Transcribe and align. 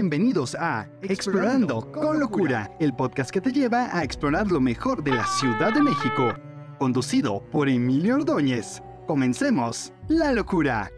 Bienvenidos 0.00 0.54
a 0.54 0.88
Explorando 1.02 1.90
con 1.90 2.20
Locura, 2.20 2.70
el 2.78 2.94
podcast 2.94 3.30
que 3.32 3.40
te 3.40 3.50
lleva 3.50 3.88
a 3.92 4.04
explorar 4.04 4.46
lo 4.48 4.60
mejor 4.60 5.02
de 5.02 5.10
la 5.10 5.26
Ciudad 5.26 5.74
de 5.74 5.82
México. 5.82 6.34
Conducido 6.78 7.42
por 7.50 7.68
Emilio 7.68 8.14
Ordóñez. 8.14 8.80
Comencemos 9.08 9.92
la 10.06 10.30
locura. 10.32 10.88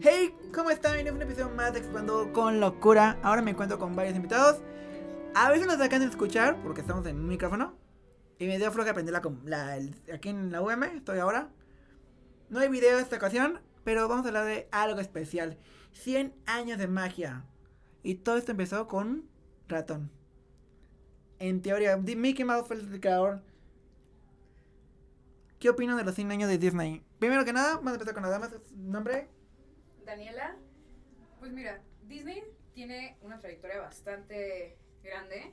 Hey, 0.00 0.34
¿cómo 0.52 0.70
están? 0.70 0.98
En 0.98 1.14
un 1.14 1.22
episodio 1.22 1.50
más 1.50 1.72
de 1.74 1.78
Explorando 1.78 2.32
con 2.32 2.58
Locura. 2.58 3.18
Ahora 3.22 3.40
me 3.40 3.52
encuentro 3.52 3.78
con 3.78 3.94
varios 3.94 4.16
invitados. 4.16 4.62
A 5.36 5.48
veces 5.52 5.68
nos 5.68 5.76
sacan 5.76 6.00
de 6.00 6.06
escuchar 6.06 6.60
porque 6.64 6.80
estamos 6.80 7.06
en 7.06 7.20
un 7.20 7.28
micrófono. 7.28 7.76
Y 8.40 8.48
me 8.48 8.58
dio 8.58 8.72
floja 8.72 8.90
aprender 8.90 9.12
la, 9.12 9.22
la- 9.44 9.76
el- 9.76 9.94
aquí 10.12 10.30
en 10.30 10.50
la 10.50 10.60
UM, 10.60 10.82
estoy 10.96 11.20
ahora. 11.20 11.50
No 12.50 12.58
hay 12.58 12.68
video 12.68 12.98
esta 12.98 13.14
ocasión, 13.14 13.60
pero 13.84 14.08
vamos 14.08 14.24
a 14.24 14.28
hablar 14.28 14.46
de 14.46 14.68
algo 14.70 15.00
especial. 15.00 15.58
100 15.92 16.34
años 16.46 16.78
de 16.78 16.88
magia. 16.88 17.44
Y 18.02 18.16
todo 18.16 18.36
esto 18.36 18.52
empezó 18.52 18.88
con 18.88 19.28
ratón. 19.68 20.10
En 21.38 21.62
teoría, 21.62 21.96
Mickey 21.96 22.44
Mouse 22.44 22.66
fue 22.66 22.76
el 22.76 23.00
creador. 23.00 23.42
¿Qué 25.58 25.70
opinan 25.70 25.96
de 25.96 26.04
los 26.04 26.14
100 26.14 26.32
años 26.32 26.48
de 26.48 26.58
Disney? 26.58 27.04
Primero 27.18 27.44
que 27.44 27.52
nada, 27.52 27.76
vamos 27.76 27.92
a 27.92 27.94
empezar 27.94 28.14
con 28.14 28.22
la 28.22 28.30
dama. 28.30 28.48
¿Su 28.48 28.60
nombre? 28.76 29.28
Daniela, 30.04 30.56
pues 31.38 31.52
mira, 31.52 31.80
Disney 32.08 32.42
tiene 32.74 33.16
una 33.22 33.38
trayectoria 33.38 33.80
bastante 33.80 34.76
grande. 35.02 35.52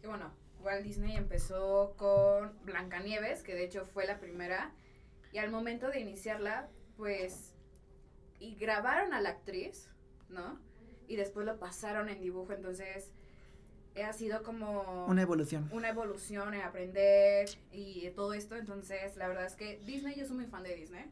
Que 0.00 0.06
bueno, 0.06 0.32
Walt 0.60 0.84
Disney 0.84 1.16
empezó 1.16 1.94
con 1.96 2.58
Blancanieves, 2.64 3.42
que 3.42 3.54
de 3.54 3.64
hecho 3.64 3.86
fue 3.86 4.06
la 4.06 4.20
primera. 4.20 4.72
Y 5.32 5.38
al 5.38 5.50
momento 5.50 5.88
de 5.88 6.00
iniciarla, 6.00 6.68
pues. 6.96 7.54
Y 8.40 8.54
grabaron 8.56 9.12
a 9.14 9.20
la 9.20 9.30
actriz, 9.30 9.88
¿no? 10.28 10.58
Y 11.08 11.16
después 11.16 11.46
lo 11.46 11.58
pasaron 11.58 12.08
en 12.08 12.20
dibujo, 12.20 12.52
entonces. 12.52 13.10
eh, 13.94 14.04
Ha 14.04 14.12
sido 14.12 14.42
como 14.42 15.06
Una 15.06 15.22
evolución. 15.22 15.68
una 15.72 15.88
evolución 15.88 16.54
en 16.54 16.60
aprender 16.62 17.48
y 17.72 18.10
todo 18.10 18.32
esto. 18.34 18.54
Entonces, 18.56 19.16
la 19.16 19.26
verdad 19.28 19.46
es 19.46 19.56
que 19.56 19.78
Disney, 19.86 20.14
yo 20.14 20.26
soy 20.26 20.36
muy 20.36 20.46
fan 20.46 20.62
de 20.62 20.74
Disney. 20.76 21.06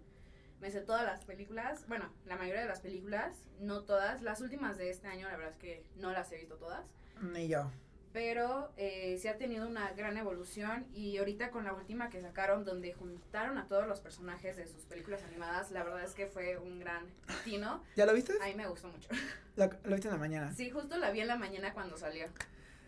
Me 0.60 0.70
sé 0.70 0.80
todas 0.80 1.04
las 1.04 1.24
películas, 1.24 1.86
bueno, 1.88 2.10
la 2.26 2.36
mayoría 2.36 2.62
de 2.62 2.68
las 2.68 2.80
películas, 2.80 3.36
no 3.60 3.82
todas. 3.82 4.22
Las 4.22 4.40
últimas 4.40 4.78
de 4.78 4.88
este 4.90 5.06
año, 5.08 5.28
la 5.28 5.36
verdad 5.36 5.52
es 5.52 5.58
que 5.58 5.84
no 5.96 6.12
las 6.12 6.30
he 6.32 6.36
visto 6.36 6.56
todas. 6.56 6.86
Ni 7.20 7.48
yo. 7.48 7.70
Pero 8.16 8.72
eh, 8.78 9.18
sí 9.20 9.28
ha 9.28 9.36
tenido 9.36 9.68
una 9.68 9.92
gran 9.92 10.16
evolución 10.16 10.86
y 10.94 11.18
ahorita 11.18 11.50
con 11.50 11.64
la 11.64 11.74
última 11.74 12.08
que 12.08 12.22
sacaron, 12.22 12.64
donde 12.64 12.94
juntaron 12.94 13.58
a 13.58 13.68
todos 13.68 13.86
los 13.86 14.00
personajes 14.00 14.56
de 14.56 14.66
sus 14.66 14.84
películas 14.84 15.22
animadas, 15.24 15.70
la 15.70 15.84
verdad 15.84 16.02
es 16.02 16.14
que 16.14 16.26
fue 16.26 16.56
un 16.56 16.80
gran 16.80 17.04
tino. 17.44 17.84
¿Ya 17.94 18.06
lo 18.06 18.14
viste? 18.14 18.32
A 18.40 18.46
mí 18.46 18.54
me 18.54 18.66
gustó 18.68 18.88
mucho. 18.88 19.10
Lo, 19.56 19.66
lo 19.66 19.90
viste 19.96 20.08
en 20.08 20.14
la 20.14 20.18
mañana. 20.18 20.54
Sí, 20.54 20.70
justo 20.70 20.96
la 20.96 21.10
vi 21.10 21.20
en 21.20 21.28
la 21.28 21.36
mañana 21.36 21.74
cuando 21.74 21.98
salió. 21.98 22.26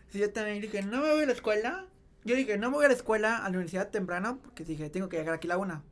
Sí, 0.09 0.17
yo 0.17 0.33
también 0.33 0.61
dije, 0.61 0.81
no 0.81 0.99
me 0.99 1.11
voy 1.11 1.21
a 1.21 1.25
la 1.27 1.33
escuela. 1.33 1.85
Yo 2.23 2.35
dije, 2.35 2.57
no 2.57 2.71
me 2.71 2.77
voy 2.77 2.85
a 2.85 2.87
la 2.87 2.95
escuela, 2.95 3.37
a 3.37 3.43
la 3.43 3.49
universidad 3.49 3.89
temprano, 3.89 4.39
porque 4.41 4.65
dije, 4.65 4.89
tengo 4.89 5.09
que 5.09 5.17
llegar 5.17 5.35
aquí 5.35 5.47
a 5.47 5.49
la 5.49 5.57
una. 5.59 5.83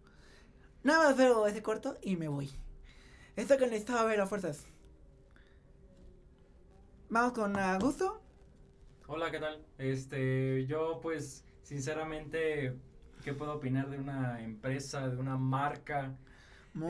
Nada 0.82 1.10
más 1.10 1.18
veo 1.18 1.46
ese 1.46 1.62
corto 1.62 2.00
y 2.02 2.16
me 2.16 2.28
voy. 2.28 2.50
Esto 3.36 3.56
que 3.58 3.66
necesitaba 3.66 4.04
ver 4.06 4.20
a 4.20 4.26
fuerzas. 4.26 4.66
Vamos 7.10 7.34
con 7.34 7.56
Augusto. 7.56 8.24
Hola, 9.10 9.32
¿qué 9.32 9.40
tal? 9.40 9.64
Este, 9.78 10.66
yo 10.66 11.00
pues 11.02 11.46
sinceramente, 11.64 12.74
¿qué 13.24 13.34
puedo 13.34 13.54
opinar 13.54 13.90
de 13.90 13.98
una 13.98 14.44
empresa, 14.44 15.08
de 15.08 15.16
una 15.16 15.38
marca 15.38 16.14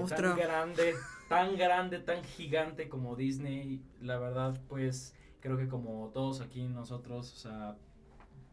tan 0.10 0.36
grande, 0.36 0.96
tan 1.30 1.56
grande, 1.58 2.00
tan 2.00 2.24
gigante 2.24 2.90
como 2.90 3.16
Disney? 3.16 3.84
La 4.02 4.18
verdad, 4.18 4.60
pues 4.68 5.16
creo 5.42 5.58
que 5.58 5.68
como 5.68 6.10
todos 6.12 6.42
aquí 6.42 6.64
nosotros, 6.64 7.32
o 7.34 7.38
sea, 7.38 7.76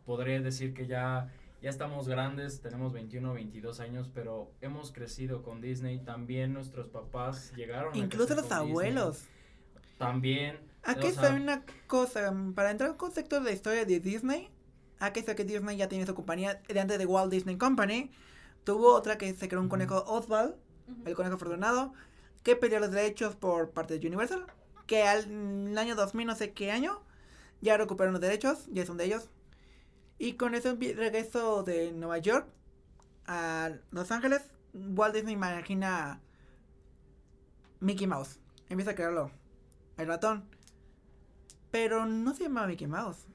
podré 0.04 0.40
decir 0.40 0.74
que 0.74 0.86
ya 0.86 1.32
ya 1.62 1.70
estamos 1.70 2.06
grandes, 2.06 2.60
tenemos 2.60 2.92
21 2.92 3.32
22 3.32 3.80
años, 3.80 4.10
pero 4.12 4.50
hemos 4.60 4.92
crecido 4.92 5.42
con 5.42 5.62
Disney. 5.62 5.98
También 6.00 6.52
nuestros 6.52 6.88
papás 6.88 7.54
llegaron 7.56 7.94
a 7.94 7.96
Incluso 7.96 8.34
crecer 8.34 8.36
los 8.36 8.46
con 8.46 8.66
Disney. 8.66 8.70
abuelos. 8.70 9.24
También. 9.96 10.73
Aquí 10.84 11.06
está 11.06 11.28
sea, 11.28 11.34
una 11.34 11.64
cosa, 11.86 12.34
para 12.54 12.70
entrar 12.70 12.90
en 12.90 12.96
concepto 12.96 13.36
de 13.36 13.44
la 13.44 13.52
historia 13.52 13.84
de 13.84 14.00
Disney, 14.00 14.50
aquí 14.98 15.20
está 15.20 15.34
que 15.34 15.44
Disney 15.44 15.76
ya 15.76 15.88
tiene 15.88 16.06
su 16.06 16.14
compañía 16.14 16.60
de 16.68 16.80
antes 16.80 16.98
de 16.98 17.06
Walt 17.06 17.32
Disney 17.32 17.56
Company. 17.56 18.10
Tuvo 18.64 18.94
otra 18.94 19.16
que 19.16 19.34
se 19.34 19.48
creó 19.48 19.60
un 19.60 19.68
conejo 19.68 20.04
Oswald, 20.06 20.54
el 21.06 21.14
conejo 21.14 21.36
afortunado, 21.36 21.92
que 22.42 22.56
perdió 22.56 22.80
los 22.80 22.90
derechos 22.90 23.34
por 23.34 23.70
parte 23.70 23.98
de 23.98 24.06
Universal, 24.06 24.46
que 24.86 25.04
al 25.04 25.24
en 25.24 25.68
el 25.68 25.78
año 25.78 25.94
2000, 25.94 26.26
no 26.26 26.34
sé 26.34 26.52
qué 26.52 26.70
año, 26.70 27.02
ya 27.60 27.76
recuperaron 27.76 28.12
los 28.12 28.20
derechos, 28.20 28.66
ya 28.70 28.84
son 28.84 28.98
de 28.98 29.06
ellos. 29.06 29.30
Y 30.18 30.34
con 30.34 30.54
eso 30.54 30.76
regreso 30.78 31.62
de 31.62 31.92
Nueva 31.92 32.18
York 32.18 32.46
a 33.26 33.72
Los 33.90 34.10
Ángeles, 34.10 34.42
Walt 34.74 35.14
Disney 35.14 35.34
imagina 35.34 36.20
Mickey 37.80 38.06
Mouse. 38.06 38.38
Empieza 38.68 38.92
a 38.92 38.94
crearlo, 38.94 39.30
el 39.96 40.06
ratón. 40.06 40.44
Pero 41.74 42.06
no 42.06 42.32
se 42.34 42.44
llama 42.44 42.68
Mickey 42.68 42.86
Mouse. 42.86 43.26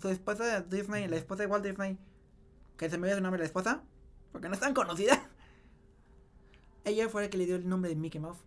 Su 0.00 0.10
esposa 0.10 0.44
de 0.60 0.76
Disney, 0.76 1.08
la 1.08 1.16
esposa 1.16 1.42
de 1.42 1.48
Walt 1.48 1.64
Disney, 1.64 1.98
que 2.76 2.88
se 2.88 2.96
me 2.96 3.02
olvidó 3.02 3.16
su 3.16 3.22
nombre 3.24 3.38
de 3.38 3.42
la 3.42 3.46
esposa, 3.46 3.82
porque 4.30 4.46
no 4.46 4.54
es 4.54 4.60
tan 4.60 4.74
conocida. 4.74 5.28
Ella 6.84 7.08
fue 7.08 7.22
la 7.24 7.30
que 7.30 7.36
le 7.36 7.46
dio 7.46 7.56
el 7.56 7.68
nombre 7.68 7.90
de 7.90 7.96
Mickey 7.96 8.20
Mouse. 8.20 8.38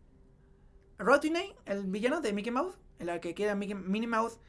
Rodney, 0.97 1.53
el 1.65 1.83
villano 1.87 2.21
de 2.21 2.31
Mickey 2.31 2.53
Mouse, 2.53 2.77
el 2.99 3.19
que 3.19 3.35
queda 3.35 3.53
Mickey, 3.53 3.75
Minnie 3.75 4.07
Mouse, 4.07 4.39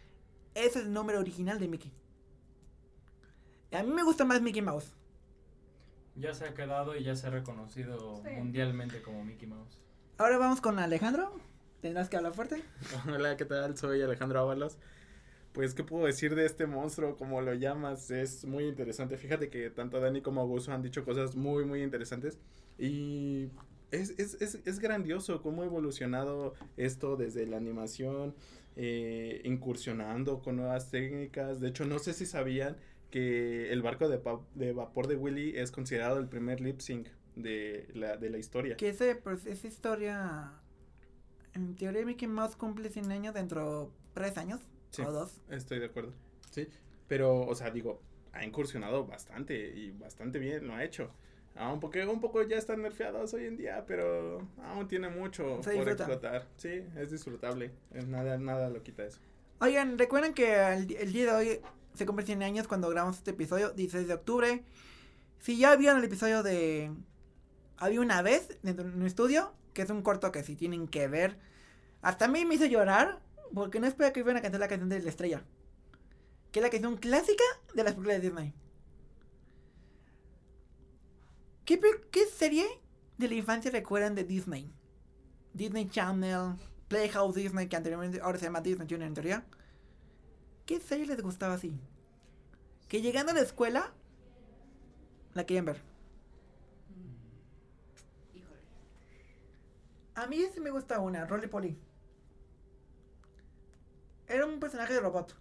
ese 0.54 0.78
es 0.78 0.86
el 0.86 0.92
nombre 0.92 1.18
original 1.18 1.58
de 1.58 1.66
Mickey. 1.66 1.92
Y 3.72 3.74
a 3.74 3.82
mí 3.82 3.92
me 3.92 4.04
gusta 4.04 4.24
más 4.24 4.40
Mickey 4.42 4.62
Mouse. 4.62 4.94
Ya 6.14 6.32
se 6.34 6.44
ha 6.44 6.54
quedado 6.54 6.94
y 6.94 7.02
ya 7.02 7.16
se 7.16 7.26
ha 7.26 7.30
reconocido 7.30 8.22
Sí. 8.22 8.30
mundialmente 8.36 9.02
como 9.02 9.24
Mickey 9.24 9.48
Mouse. 9.48 9.76
Ahora 10.18 10.38
vamos 10.38 10.60
con 10.60 10.78
Alejandro. 10.78 11.32
Tendrás 11.84 12.08
que 12.08 12.16
hablar 12.16 12.32
fuerte. 12.32 12.62
Hola, 13.14 13.36
¿qué 13.36 13.44
tal? 13.44 13.76
Soy 13.76 14.00
Alejandro 14.00 14.40
Ábalos. 14.40 14.78
Pues, 15.52 15.74
¿qué 15.74 15.84
puedo 15.84 16.06
decir 16.06 16.34
de 16.34 16.46
este 16.46 16.66
monstruo? 16.66 17.14
Como 17.14 17.42
lo 17.42 17.52
llamas, 17.52 18.10
es 18.10 18.46
muy 18.46 18.64
interesante. 18.64 19.18
Fíjate 19.18 19.50
que 19.50 19.68
tanto 19.68 20.00
Dani 20.00 20.22
como 20.22 20.40
Augusto 20.40 20.72
han 20.72 20.80
dicho 20.80 21.04
cosas 21.04 21.36
muy, 21.36 21.66
muy 21.66 21.82
interesantes. 21.82 22.38
Y 22.78 23.50
es, 23.90 24.18
es, 24.18 24.40
es, 24.40 24.60
es 24.64 24.78
grandioso 24.78 25.42
cómo 25.42 25.60
ha 25.60 25.66
evolucionado 25.66 26.54
esto 26.78 27.18
desde 27.18 27.46
la 27.46 27.58
animación, 27.58 28.34
eh, 28.76 29.42
incursionando 29.44 30.40
con 30.40 30.56
nuevas 30.56 30.90
técnicas. 30.90 31.60
De 31.60 31.68
hecho, 31.68 31.84
no 31.84 31.98
sé 31.98 32.14
si 32.14 32.24
sabían 32.24 32.78
que 33.10 33.70
el 33.70 33.82
barco 33.82 34.08
de, 34.08 34.22
de 34.54 34.72
vapor 34.72 35.06
de 35.06 35.16
Willy 35.16 35.52
es 35.58 35.70
considerado 35.70 36.18
el 36.18 36.28
primer 36.28 36.62
lip 36.62 36.80
sync 36.80 37.08
de 37.36 37.88
la, 37.92 38.16
de 38.16 38.30
la 38.30 38.38
historia. 38.38 38.78
Que 38.78 38.88
ese, 38.88 39.16
pues, 39.16 39.44
esa 39.44 39.68
historia. 39.68 40.63
En 41.54 41.74
teoría, 41.76 42.04
Mickey 42.04 42.28
Mouse 42.28 42.56
cumple 42.56 42.90
100 42.90 43.10
años 43.12 43.34
dentro 43.34 43.84
de 43.86 43.90
3 44.14 44.38
años 44.38 44.60
Sí. 44.90 45.02
o 45.02 45.12
2. 45.12 45.40
Estoy 45.50 45.78
de 45.78 45.86
acuerdo. 45.86 46.12
Sí, 46.50 46.68
pero, 47.08 47.40
o 47.46 47.54
sea, 47.54 47.70
digo, 47.70 48.00
ha 48.32 48.44
incursionado 48.44 49.06
bastante 49.06 49.54
y 49.76 49.92
bastante 49.92 50.38
bien 50.38 50.66
lo 50.66 50.74
ha 50.74 50.84
hecho. 50.84 51.10
Aunque 51.56 52.04
un 52.06 52.20
poco 52.20 52.42
ya 52.42 52.56
están 52.56 52.82
nerfeados 52.82 53.32
hoy 53.34 53.44
en 53.44 53.56
día, 53.56 53.84
pero 53.86 54.46
aún 54.64 54.88
tiene 54.88 55.08
mucho 55.08 55.62
Se 55.62 55.76
por 55.76 55.88
explotar. 55.88 56.48
Sí, 56.56 56.82
es 56.96 57.12
disfrutable. 57.12 57.70
Nada, 58.08 58.38
nada 58.38 58.70
lo 58.70 58.82
quita 58.82 59.04
eso. 59.04 59.20
Oigan, 59.60 59.96
recuerden 59.96 60.34
que 60.34 60.52
el, 60.52 60.92
el 60.96 61.12
día 61.12 61.26
de 61.26 61.32
hoy 61.32 61.60
se 61.94 62.06
cumple 62.06 62.26
100 62.26 62.42
años 62.42 62.66
cuando 62.66 62.88
grabamos 62.88 63.18
este 63.18 63.30
episodio, 63.30 63.70
16 63.70 64.08
de 64.08 64.14
octubre. 64.14 64.64
Si 65.38 65.56
ya 65.56 65.76
vieron 65.76 65.98
el 65.98 66.04
episodio 66.04 66.42
de 66.42 66.90
Había 67.76 68.00
una 68.00 68.20
vez 68.22 68.58
dentro 68.62 68.84
de 68.84 68.96
un 68.96 69.06
estudio, 69.06 69.52
que 69.74 69.82
es 69.82 69.90
un 69.90 70.02
corto 70.02 70.32
que 70.32 70.42
si 70.42 70.56
tienen 70.56 70.88
que 70.88 71.08
ver. 71.08 71.38
Hasta 72.00 72.24
a 72.26 72.28
mí 72.28 72.44
me 72.44 72.54
hizo 72.54 72.66
llorar, 72.66 73.20
porque 73.52 73.80
no 73.80 73.86
esperaba 73.86 74.12
que 74.12 74.20
iban 74.20 74.36
a 74.36 74.42
cantar 74.42 74.60
la 74.60 74.68
canción 74.68 74.88
de 74.88 75.00
la 75.00 75.10
estrella. 75.10 75.44
Que 76.52 76.60
es 76.60 76.62
la 76.62 76.70
canción 76.70 76.96
clásica 76.96 77.44
de 77.74 77.84
las 77.84 77.94
películas 77.94 78.22
de 78.22 78.28
Disney. 78.28 78.54
¿Qué, 81.64 81.80
qué 82.10 82.26
serie 82.26 82.64
de 83.18 83.28
la 83.28 83.34
infancia 83.34 83.70
recuerdan 83.70 84.14
de 84.14 84.24
Disney? 84.24 84.72
Disney 85.54 85.88
Channel, 85.88 86.56
Playhouse 86.88 87.34
Disney, 87.34 87.68
que 87.68 87.76
anteriormente 87.76 88.20
ahora 88.20 88.38
se 88.38 88.44
llama 88.44 88.60
Disney 88.60 88.86
Junior 88.88 89.08
en 89.08 89.14
teoría. 89.14 89.46
¿Qué 90.66 90.80
serie 90.80 91.06
les 91.06 91.20
gustaba 91.22 91.54
así? 91.54 91.80
Que 92.88 93.00
llegando 93.00 93.32
a 93.32 93.34
la 93.34 93.40
escuela, 93.40 93.92
la 95.34 95.44
querían 95.46 95.64
ver. 95.64 95.80
Híjole. 98.34 98.60
A 100.14 100.26
mí 100.26 100.44
sí 100.52 100.60
me 100.60 100.70
gusta 100.70 100.98
una, 101.00 101.24
Rolly 101.26 101.46
Polly. 101.46 101.78
Era 104.26 104.46
un 104.46 104.60
personaje 104.60 104.92
de 104.94 105.00
robot. 105.00 105.34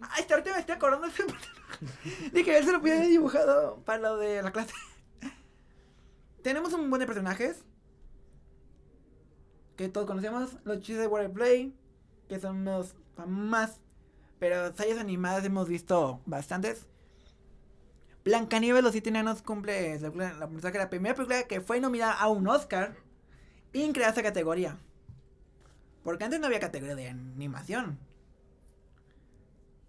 Ay, 0.00 0.22
este 0.22 0.34
ahorita 0.34 0.52
me 0.54 0.60
estoy 0.60 0.74
acordando 0.74 1.06
de 1.06 1.12
ese 1.12 1.24
personaje. 1.26 2.30
Dije, 2.32 2.58
él 2.58 2.64
se 2.64 2.72
lo 2.72 2.78
hubiera 2.80 3.00
dibujado 3.00 3.82
para 3.84 3.98
lo 4.00 4.16
de 4.16 4.42
la 4.42 4.52
clase. 4.52 4.74
Tenemos 6.42 6.72
un 6.72 6.88
buen 6.90 7.00
de 7.00 7.06
personajes. 7.06 7.64
que 9.76 9.88
todos 9.88 10.06
conocemos, 10.06 10.56
los 10.64 10.78
chistes 10.78 10.98
de 10.98 11.06
Waterplay, 11.06 11.74
que 12.28 12.38
son 12.38 12.64
los 12.64 12.94
más, 13.26 13.80
pero 14.38 14.74
series 14.76 14.98
animadas 14.98 15.44
hemos 15.44 15.68
visto 15.68 16.20
bastantes. 16.26 16.86
Blancanieves, 18.24 18.82
los 18.82 18.92
siete 18.92 19.08
enanos 19.08 19.42
cumple 19.42 19.98
la, 19.98 20.10
la, 20.10 20.48
la 20.72 20.90
primera 20.90 21.14
película 21.14 21.44
que 21.44 21.60
fue 21.60 21.80
nominada 21.80 22.12
a 22.12 22.28
un 22.28 22.46
Oscar 22.48 22.96
y 23.72 23.92
crear 23.92 24.12
esa 24.12 24.22
categoría. 24.22 24.78
Porque 26.02 26.24
antes 26.24 26.40
no 26.40 26.46
había 26.46 26.60
categoría 26.60 26.94
de 26.94 27.08
animación. 27.08 27.98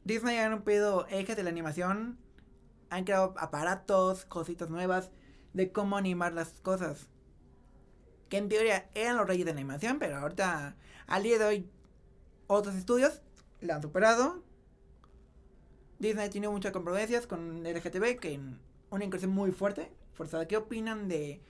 Disney 0.04 0.38
ha 0.38 0.50
rompido 0.50 1.08
ejes 1.08 1.36
de 1.36 1.44
la 1.44 1.50
animación. 1.50 2.18
Han 2.90 3.06
creado 3.06 3.34
aparatos, 3.38 4.26
cositas 4.26 4.70
nuevas 4.70 5.12
de 5.54 5.72
cómo 5.72 5.98
animar 5.98 6.34
las 6.34 6.60
cosas. 6.62 7.08
Que 8.30 8.38
en 8.38 8.50
teoría 8.50 8.90
eran 8.94 9.18
los 9.18 9.28
reyes 9.28 9.46
de 9.46 9.54
la 9.54 9.60
animación, 9.60 10.00
pero 10.00 10.18
ahorita, 10.18 10.76
al 11.08 11.24
día 11.24 11.38
de 11.38 11.46
hoy, 11.46 11.70
otros 12.48 12.76
estudios 12.76 13.22
la 13.62 13.76
han 13.76 13.82
superado. 13.82 14.44
Disney 16.00 16.30
tiene 16.30 16.50
muchas 16.50 16.72
controversias 16.72 17.28
con 17.28 17.64
LGTB, 17.64 18.20
que 18.20 18.40
una 18.90 19.06
incursión 19.06 19.32
muy 19.32 19.52
fuerte, 19.52 19.92
forzada. 20.14 20.48
¿Qué 20.48 20.58
opinan 20.58 21.08
de... 21.08 21.42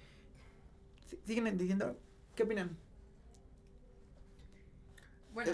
¿Siguen 1.26 1.58
diciendo? 1.58 1.98
¿Qué 2.36 2.44
opinan? 2.44 2.78
Bueno, 5.34 5.52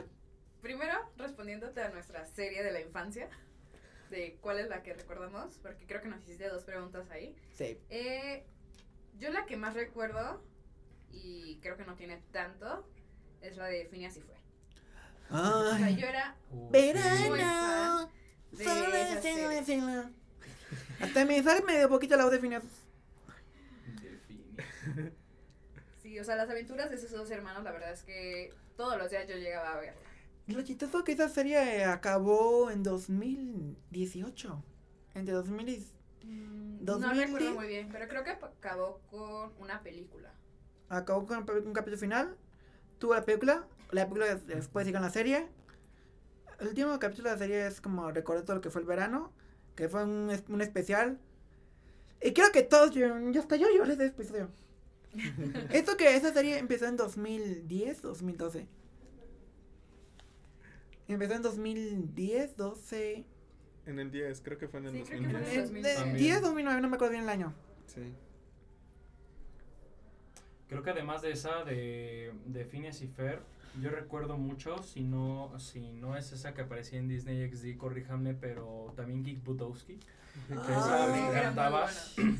primero 0.61 0.93
respondiéndote 1.17 1.81
a 1.81 1.89
nuestra 1.89 2.25
serie 2.25 2.63
de 2.63 2.71
la 2.71 2.81
infancia, 2.81 3.29
de 4.09 4.37
cuál 4.41 4.59
es 4.59 4.69
la 4.69 4.83
que 4.83 4.93
recordamos, 4.93 5.57
porque 5.61 5.85
creo 5.85 6.01
que 6.01 6.07
nos 6.07 6.23
hiciste 6.23 6.47
dos 6.49 6.63
preguntas 6.63 7.09
ahí. 7.11 7.35
Sí. 7.55 7.77
Eh, 7.89 8.45
yo 9.17 9.31
la 9.31 9.45
que 9.45 9.57
más 9.57 9.73
recuerdo, 9.73 10.43
y 11.11 11.59
creo 11.61 11.77
que 11.77 11.85
no 11.85 11.95
tiene 11.95 12.21
tanto, 12.31 12.87
es 13.41 13.57
la 13.57 13.65
de 13.65 13.85
Phineas 13.85 14.17
y 14.17 14.21
Fer. 14.21 14.37
Ay. 15.29 15.51
O 15.51 15.77
sea, 15.77 15.89
yo 15.91 16.07
era 16.07 16.35
Uh, 16.51 16.71
Verano. 16.71 18.09
Hasta 20.99 21.25
me 21.25 21.43
sale 21.43 21.61
medio 21.61 21.89
poquito 21.89 22.15
la 22.17 22.23
voz 22.23 22.31
de 22.31 22.39
Phineas. 22.39 22.63
Sí, 26.07 26.17
o 26.19 26.23
sea, 26.23 26.37
las 26.37 26.49
aventuras 26.49 26.89
de 26.89 26.95
esos 26.95 27.11
dos 27.11 27.29
hermanos, 27.31 27.65
la 27.65 27.71
verdad 27.73 27.91
es 27.91 28.01
que 28.01 28.53
todos 28.77 28.97
los 28.97 29.09
días 29.09 29.27
yo 29.27 29.35
llegaba 29.35 29.73
a 29.73 29.81
verla. 29.81 29.99
Lo 30.47 30.61
chistoso 30.61 31.03
que 31.03 31.11
esa 31.11 31.27
serie 31.27 31.83
acabó 31.83 32.71
en 32.71 32.81
2018. 32.81 34.63
Entre 35.15 35.33
2000 35.33 35.67
y... 35.67 35.85
No 36.79 36.93
2010. 36.93 37.25
recuerdo 37.25 37.53
muy 37.55 37.67
bien, 37.67 37.89
pero 37.91 38.07
creo 38.07 38.23
que 38.23 38.29
acabó 38.29 39.01
con 39.11 39.51
una 39.59 39.83
película. 39.83 40.33
Acabó 40.87 41.25
con 41.27 41.39
un 41.39 41.73
capítulo 41.73 41.97
final. 41.97 42.37
Tuvo 42.99 43.13
la 43.13 43.25
película. 43.25 43.67
La 43.91 44.05
película 44.05 44.33
después 44.35 44.85
sigue 44.85 44.95
con 44.97 45.05
la 45.05 45.11
serie. 45.11 45.49
El 46.61 46.69
último 46.69 46.97
capítulo 46.99 47.27
de 47.27 47.35
la 47.35 47.39
serie 47.39 47.67
es 47.67 47.81
como 47.81 48.09
recordar 48.11 48.45
todo 48.45 48.55
lo 48.55 48.61
que 48.61 48.69
fue 48.69 48.79
el 48.79 48.87
verano. 48.87 49.33
Que 49.75 49.89
fue 49.89 50.05
un, 50.05 50.31
un 50.47 50.61
especial. 50.61 51.19
Y 52.21 52.31
creo 52.31 52.49
que 52.53 52.63
todos, 52.63 52.91
yo 52.91 53.13
hasta 53.37 53.57
yo 53.57 53.67
lloré 53.75 53.97
de 53.97 54.05
ese 54.05 54.13
episodio. 54.13 54.49
Esto 55.71 55.97
que 55.97 56.15
esa 56.15 56.31
serie 56.33 56.57
empezó 56.57 56.85
en 56.87 56.97
2010, 56.97 58.01
2012. 58.01 58.67
Empezó 61.07 61.33
en 61.33 61.41
2010, 61.41 62.57
12. 62.57 63.25
En 63.85 63.99
el 63.99 64.11
10, 64.11 64.41
creo 64.41 64.57
que 64.57 64.67
fue 64.67 64.81
en 64.81 64.87
el 64.87 64.91
Sí, 64.93 65.03
creo 65.03 65.21
que 65.21 65.27
fue 65.29 65.39
en 65.39 65.45
el 65.45 65.61
2010. 65.63 65.69
eh, 65.69 65.81
de- 65.81 65.93
2000. 65.95 66.17
10, 66.17 66.41
2009, 66.41 66.81
no 66.81 66.89
me 66.89 66.95
acuerdo 66.95 67.11
bien 67.13 67.23
el 67.23 67.29
año. 67.29 67.53
Sí. 67.87 68.01
Creo 70.67 70.83
que 70.83 70.89
además 70.89 71.21
de 71.21 71.31
esa 71.31 71.63
de, 71.63 72.33
de 72.45 72.65
Phineas 72.65 73.01
y 73.01 73.07
Fer, 73.07 73.39
yo 73.81 73.89
recuerdo 73.89 74.37
mucho, 74.37 74.81
si 74.83 75.01
no, 75.03 75.57
si 75.59 75.91
no 75.91 76.15
es 76.17 76.31
esa 76.31 76.53
que 76.53 76.61
aparecía 76.61 76.99
en 76.99 77.07
Disney 77.07 77.49
XD, 77.49 77.77
corríjame, 77.77 78.33
pero 78.33 78.93
también 78.95 79.23
Geek 79.23 79.43
Butowski. 79.43 79.99
Que 80.47 80.53
esa 80.53 81.03
Ah, 81.05 81.07
me 81.07 81.27
encantaba, 81.39 81.87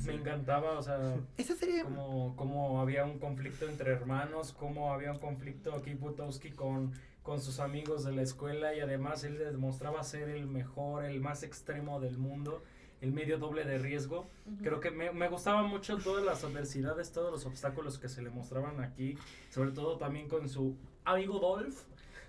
me 0.05 0.13
encantaba, 0.13 0.77
o 0.77 0.83
sea, 0.83 1.15
Esa 1.37 1.55
serie. 1.55 1.83
cómo, 1.83 2.35
cómo 2.35 2.79
había 2.79 3.03
un 3.05 3.17
conflicto 3.17 3.67
entre 3.67 3.91
hermanos, 3.91 4.53
cómo 4.53 4.93
había 4.93 5.11
un 5.11 5.19
conflicto 5.19 5.73
aquí 5.73 5.95
Butowski 5.95 6.51
con, 6.51 6.91
con 7.23 7.41
sus 7.41 7.59
amigos 7.59 8.05
de 8.05 8.11
la 8.11 8.21
escuela 8.21 8.75
y 8.75 8.81
además 8.81 9.23
él 9.23 9.39
demostraba 9.39 10.03
ser 10.03 10.29
el 10.29 10.45
mejor, 10.45 11.05
el 11.05 11.19
más 11.21 11.41
extremo 11.41 11.99
del 11.99 12.19
mundo, 12.19 12.61
el 13.01 13.11
medio 13.11 13.37
doble 13.37 13.63
de 13.63 13.77
riesgo. 13.77 14.27
Creo 14.61 14.79
que 14.79 14.91
me, 14.91 15.11
me 15.11 15.27
gustaban 15.27 15.67
mucho 15.67 15.97
todas 15.97 16.23
las 16.23 16.43
adversidades, 16.43 17.11
todos 17.11 17.31
los 17.31 17.45
obstáculos 17.45 17.97
que 17.97 18.09
se 18.09 18.21
le 18.21 18.29
mostraban 18.29 18.81
aquí, 18.81 19.17
sobre 19.49 19.71
todo 19.71 19.97
también 19.97 20.27
con 20.27 20.49
su 20.49 20.75
amigo 21.05 21.39
Dolph, 21.39 21.77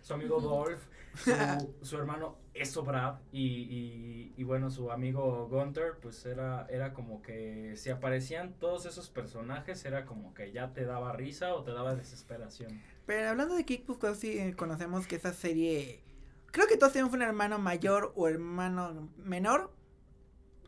su 0.02 0.14
amigo 0.14 0.40
Dolph, 0.40 0.80
su, 1.16 1.32
su 1.82 1.96
hermano 1.96 2.36
Eso 2.54 2.82
Brad 2.82 3.16
y, 3.32 3.46
y, 3.46 4.34
y 4.36 4.44
bueno, 4.44 4.70
su 4.70 4.90
amigo 4.90 5.48
Gunter, 5.48 5.94
pues 6.00 6.24
era, 6.26 6.66
era 6.68 6.92
como 6.92 7.22
que 7.22 7.74
si 7.76 7.90
aparecían 7.90 8.54
todos 8.54 8.86
esos 8.86 9.08
personajes, 9.08 9.84
era 9.84 10.04
como 10.04 10.34
que 10.34 10.52
ya 10.52 10.72
te 10.72 10.84
daba 10.84 11.12
risa 11.12 11.54
o 11.54 11.62
te 11.62 11.72
daba 11.72 11.94
desesperación. 11.94 12.80
Pero 13.06 13.30
hablando 13.30 13.54
de 13.54 13.64
Kick 13.64 13.86
sí 14.14 14.38
eh, 14.38 14.54
conocemos 14.54 15.06
que 15.06 15.16
esa 15.16 15.32
serie. 15.32 16.02
Creo 16.50 16.66
que 16.66 16.76
todos 16.76 16.92
tenemos 16.92 17.14
un 17.14 17.22
hermano 17.22 17.58
mayor 17.58 18.12
o 18.16 18.28
hermano 18.28 19.08
menor 19.16 19.70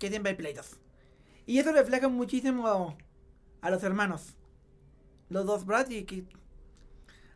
que 0.00 0.08
siempre 0.08 0.30
hay 0.30 0.36
pleitos. 0.36 0.80
Y 1.46 1.58
eso 1.58 1.72
refleja 1.72 2.08
muchísimo 2.08 2.96
a 3.60 3.70
los 3.70 3.84
hermanos. 3.84 4.34
Los 5.28 5.46
dos 5.46 5.64
Brad 5.64 5.88
y 5.90 6.04
Kit. 6.04 6.28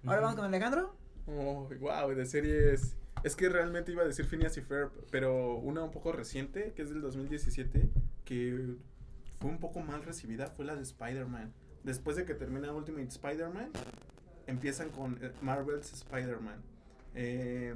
Ahora 0.05 0.23
vamos 0.23 0.37
con 0.37 0.45
Alejandro. 0.45 0.97
Oh, 1.27 1.69
wow, 1.81 2.13
de 2.15 2.27
series. 2.27 2.97
Es 3.23 3.37
que 3.37 3.49
realmente 3.49 3.93
iba 3.93 4.03
a 4.03 4.07
decir 4.07 4.27
Phineas 4.27 4.57
y 4.57 4.61
Ferb, 4.61 4.91
pero 5.11 5.57
una 5.57 5.85
un 5.85 5.91
poco 5.91 6.13
reciente, 6.13 6.73
que 6.75 6.83
es 6.83 6.91
del 6.91 7.01
2017, 7.01 7.89
que 8.25 8.75
fue 9.41 9.51
un 9.51 9.59
poco 9.59 9.81
mal 9.81 10.03
recibida, 10.03 10.49
fue 10.49 10.65
la 10.65 10.75
de 10.75 10.83
Spider-Man. 10.83 11.53
Después 11.85 12.17
de 12.17 12.25
que 12.25 12.35
termina 12.35 12.73
Ultimate 12.73 13.09
Spider-Man, 13.09 13.71
empiezan 14.47 14.91
con 14.91 15.19
eh, 15.23 15.33
Marvel's 15.41 15.93
Spider-Man. 15.93 16.63
Eh, 17.15 17.75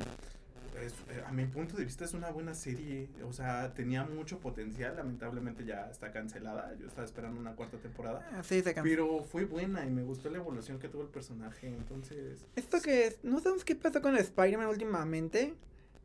es- 0.83 0.93
eh, 1.11 1.23
a 1.27 1.33
mi 1.33 1.45
punto 1.47 1.77
de 1.77 1.85
vista 1.85 2.05
es 2.05 2.15
una 2.15 2.31
buena 2.31 2.55
serie, 2.55 3.09
o 3.27 3.33
sea, 3.33 3.73
tenía 3.75 4.05
mucho 4.05 4.39
potencial, 4.39 4.97
lamentablemente 4.97 5.65
ya 5.65 5.89
está 5.91 6.13
cancelada, 6.13 6.75
yo 6.79 6.87
estaba 6.87 7.05
esperando 7.05 7.41
una 7.41 7.55
cuarta 7.57 7.79
temporada. 7.79 8.29
Ah, 8.33 8.43
Sí, 8.43 8.57
se 8.63 8.75
cansa. 8.75 8.83
Pero 8.83 9.23
fue 9.25 9.45
buena 9.45 9.85
y 9.85 9.91
me 9.91 10.03
gustó 10.03 10.31
la 10.31 10.39
evolución 10.39 10.79
que 10.79 10.89
tuvo 10.89 11.03
el 11.03 11.09
personaje, 11.09 11.69
entonces... 11.69 12.45
Esto 12.57 12.81
que 12.81 13.07
es. 13.07 13.19
No 13.23 13.41
sabemos 13.41 13.65
qué 13.65 13.75
pasó 13.75 14.01
con 14.03 14.17
Spider-Man 14.17 14.69
últimamente. 14.69 15.55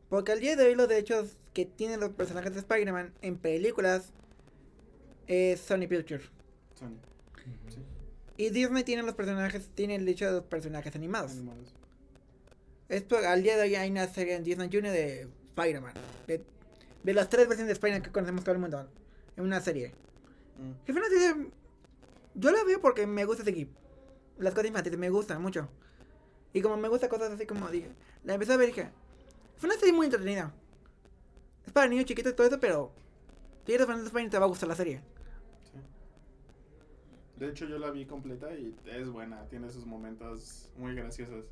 Porque 0.09 0.31
al 0.31 0.39
día 0.41 0.55
de 0.55 0.65
hoy 0.65 0.75
los 0.75 0.87
derechos 0.87 1.37
que 1.53 1.65
tienen 1.65 1.99
los 1.99 2.11
personajes 2.11 2.53
de 2.53 2.59
Spider-Man 2.59 3.13
en 3.23 3.35
películas 3.37 4.11
es 5.27 5.59
Sony 5.59 5.87
Pictures. 5.89 6.29
Sony. 6.75 6.97
Sí. 7.69 7.79
Y 8.37 8.49
Disney 8.51 8.83
tiene 8.83 9.01
los 9.03 9.15
personajes, 9.15 9.69
tiene 9.73 9.95
el 9.95 10.05
derecho 10.05 10.25
de 10.27 10.31
los 10.33 10.43
personajes 10.43 10.95
animados. 10.95 11.31
Animados. 11.31 11.73
Esto, 12.93 13.17
al 13.17 13.41
día 13.41 13.57
de 13.57 13.63
hoy 13.63 13.73
hay 13.73 13.89
una 13.89 14.05
serie 14.05 14.35
en 14.35 14.43
Disney 14.43 14.69
Junior 14.71 14.93
de 14.93 15.27
Spider-Man. 15.45 15.93
De, 16.27 16.45
de 17.01 17.13
las 17.13 17.27
tres 17.27 17.47
versiones 17.47 17.69
de 17.69 17.73
Spider-Man 17.73 18.03
que 18.03 18.11
conocemos 18.11 18.43
todo 18.43 18.53
el 18.53 18.61
mundo. 18.61 18.87
En 19.35 19.43
una 19.43 19.59
serie. 19.61 19.95
Mm. 20.59 20.91
Una 20.91 21.09
serie. 21.09 21.47
Yo 22.35 22.51
la 22.51 22.63
veo 22.63 22.79
porque 22.79 23.07
me 23.07 23.25
gusta 23.25 23.43
seguir. 23.43 23.71
Las 24.37 24.53
cosas 24.53 24.67
infantiles 24.67 24.99
me 24.99 25.09
gustan 25.09 25.41
mucho. 25.41 25.69
Y 26.53 26.61
como 26.61 26.77
me 26.77 26.87
gustan 26.87 27.09
cosas 27.09 27.31
así 27.31 27.47
como 27.47 27.67
dije. 27.69 27.89
La 28.25 28.35
empecé 28.35 28.53
a 28.53 28.57
ver 28.57 28.69
y 28.69 28.73
dije. 28.73 28.91
Fue 29.57 29.67
una 29.67 29.79
serie 29.79 29.93
muy 29.93 30.05
entretenida. 30.05 30.53
Es 31.65 31.73
para 31.73 31.87
niños 31.87 32.05
chiquitos 32.05 32.33
y 32.33 32.35
todo 32.35 32.45
eso, 32.45 32.59
pero. 32.59 32.91
Si 33.65 33.73
eres 33.73 33.87
fan 33.87 34.01
de 34.01 34.05
Spider-Man 34.05 34.29
te 34.29 34.37
va 34.37 34.45
a 34.45 34.49
gustar 34.49 34.69
la 34.69 34.75
serie. 34.75 35.01
Sí. 35.63 35.79
De 37.39 37.49
hecho, 37.49 37.65
yo 37.65 37.79
la 37.79 37.89
vi 37.89 38.05
completa 38.05 38.53
y 38.53 38.75
es 38.85 39.09
buena. 39.09 39.47
Tiene 39.49 39.71
sus 39.71 39.87
momentos 39.87 40.69
muy 40.77 40.93
graciosos. 40.93 41.45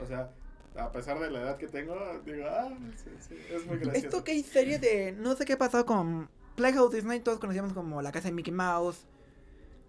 O 0.00 0.06
sea, 0.06 0.32
a 0.78 0.92
pesar 0.92 1.18
de 1.20 1.30
la 1.30 1.40
edad 1.40 1.56
que 1.56 1.68
tengo, 1.68 1.94
digo, 2.24 2.44
ah, 2.48 2.70
sí, 2.96 3.10
sí, 3.20 3.34
es 3.50 3.66
muy 3.66 3.78
gracioso. 3.78 4.06
Esto 4.06 4.24
que 4.24 4.32
hay 4.32 4.42
series 4.42 4.80
de. 4.80 5.12
No 5.12 5.34
sé 5.34 5.44
qué 5.44 5.54
ha 5.54 5.58
pasado 5.58 5.86
con 5.86 6.28
Playhouse 6.54 6.92
Disney, 6.92 7.20
todos 7.20 7.38
conocíamos 7.38 7.72
como 7.72 8.02
La 8.02 8.12
Casa 8.12 8.28
de 8.28 8.34
Mickey 8.34 8.52
Mouse, 8.52 9.06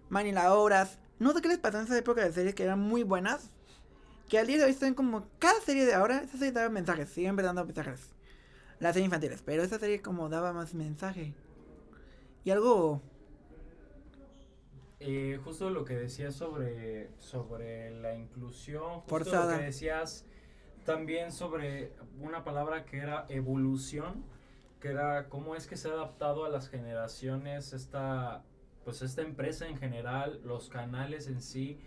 Manny 0.08 0.32
la 0.32 0.54
Horas. 0.54 0.98
No 1.18 1.32
sé 1.32 1.42
qué 1.42 1.48
les 1.48 1.58
pasó 1.58 1.78
en 1.78 1.84
esa 1.84 1.98
época 1.98 2.24
de 2.24 2.32
series 2.32 2.54
que 2.54 2.62
eran 2.62 2.80
muy 2.80 3.02
buenas. 3.02 3.50
Que 4.28 4.38
al 4.38 4.46
día 4.46 4.58
de 4.58 4.64
hoy 4.64 4.70
están 4.70 4.94
como. 4.94 5.26
Cada 5.38 5.60
serie 5.60 5.84
de 5.86 5.94
ahora, 5.94 6.22
esa 6.22 6.38
serie 6.38 6.52
daba 6.52 6.68
mensajes, 6.68 7.08
siempre 7.08 7.44
dando 7.44 7.64
mensajes. 7.64 8.10
Las 8.78 8.94
series 8.94 9.06
infantiles, 9.06 9.42
pero 9.42 9.62
esa 9.62 9.78
serie 9.78 10.00
como 10.00 10.28
daba 10.28 10.52
más 10.52 10.74
mensaje. 10.74 11.34
Y 12.44 12.50
algo. 12.50 13.02
Eh, 15.00 15.40
justo 15.44 15.70
lo 15.70 15.84
que 15.84 15.94
decías 15.94 16.34
sobre, 16.34 17.10
sobre 17.18 17.90
la 18.00 18.16
inclusión, 18.16 19.00
justo 19.00 19.08
Forzada. 19.08 19.52
lo 19.52 19.58
que 19.60 19.66
decías 19.66 20.24
también 20.88 21.32
sobre 21.32 21.92
una 22.18 22.44
palabra 22.44 22.86
que 22.86 22.96
era 22.96 23.26
evolución, 23.28 24.24
que 24.80 24.88
era 24.88 25.28
cómo 25.28 25.54
es 25.54 25.66
que 25.66 25.76
se 25.76 25.90
ha 25.90 25.92
adaptado 25.92 26.46
a 26.46 26.48
las 26.48 26.70
generaciones 26.70 27.74
esta, 27.74 28.42
pues 28.86 29.02
esta 29.02 29.20
empresa 29.20 29.68
en 29.68 29.76
general, 29.76 30.40
los 30.44 30.70
canales 30.70 31.28
en 31.28 31.42
sí. 31.42 31.78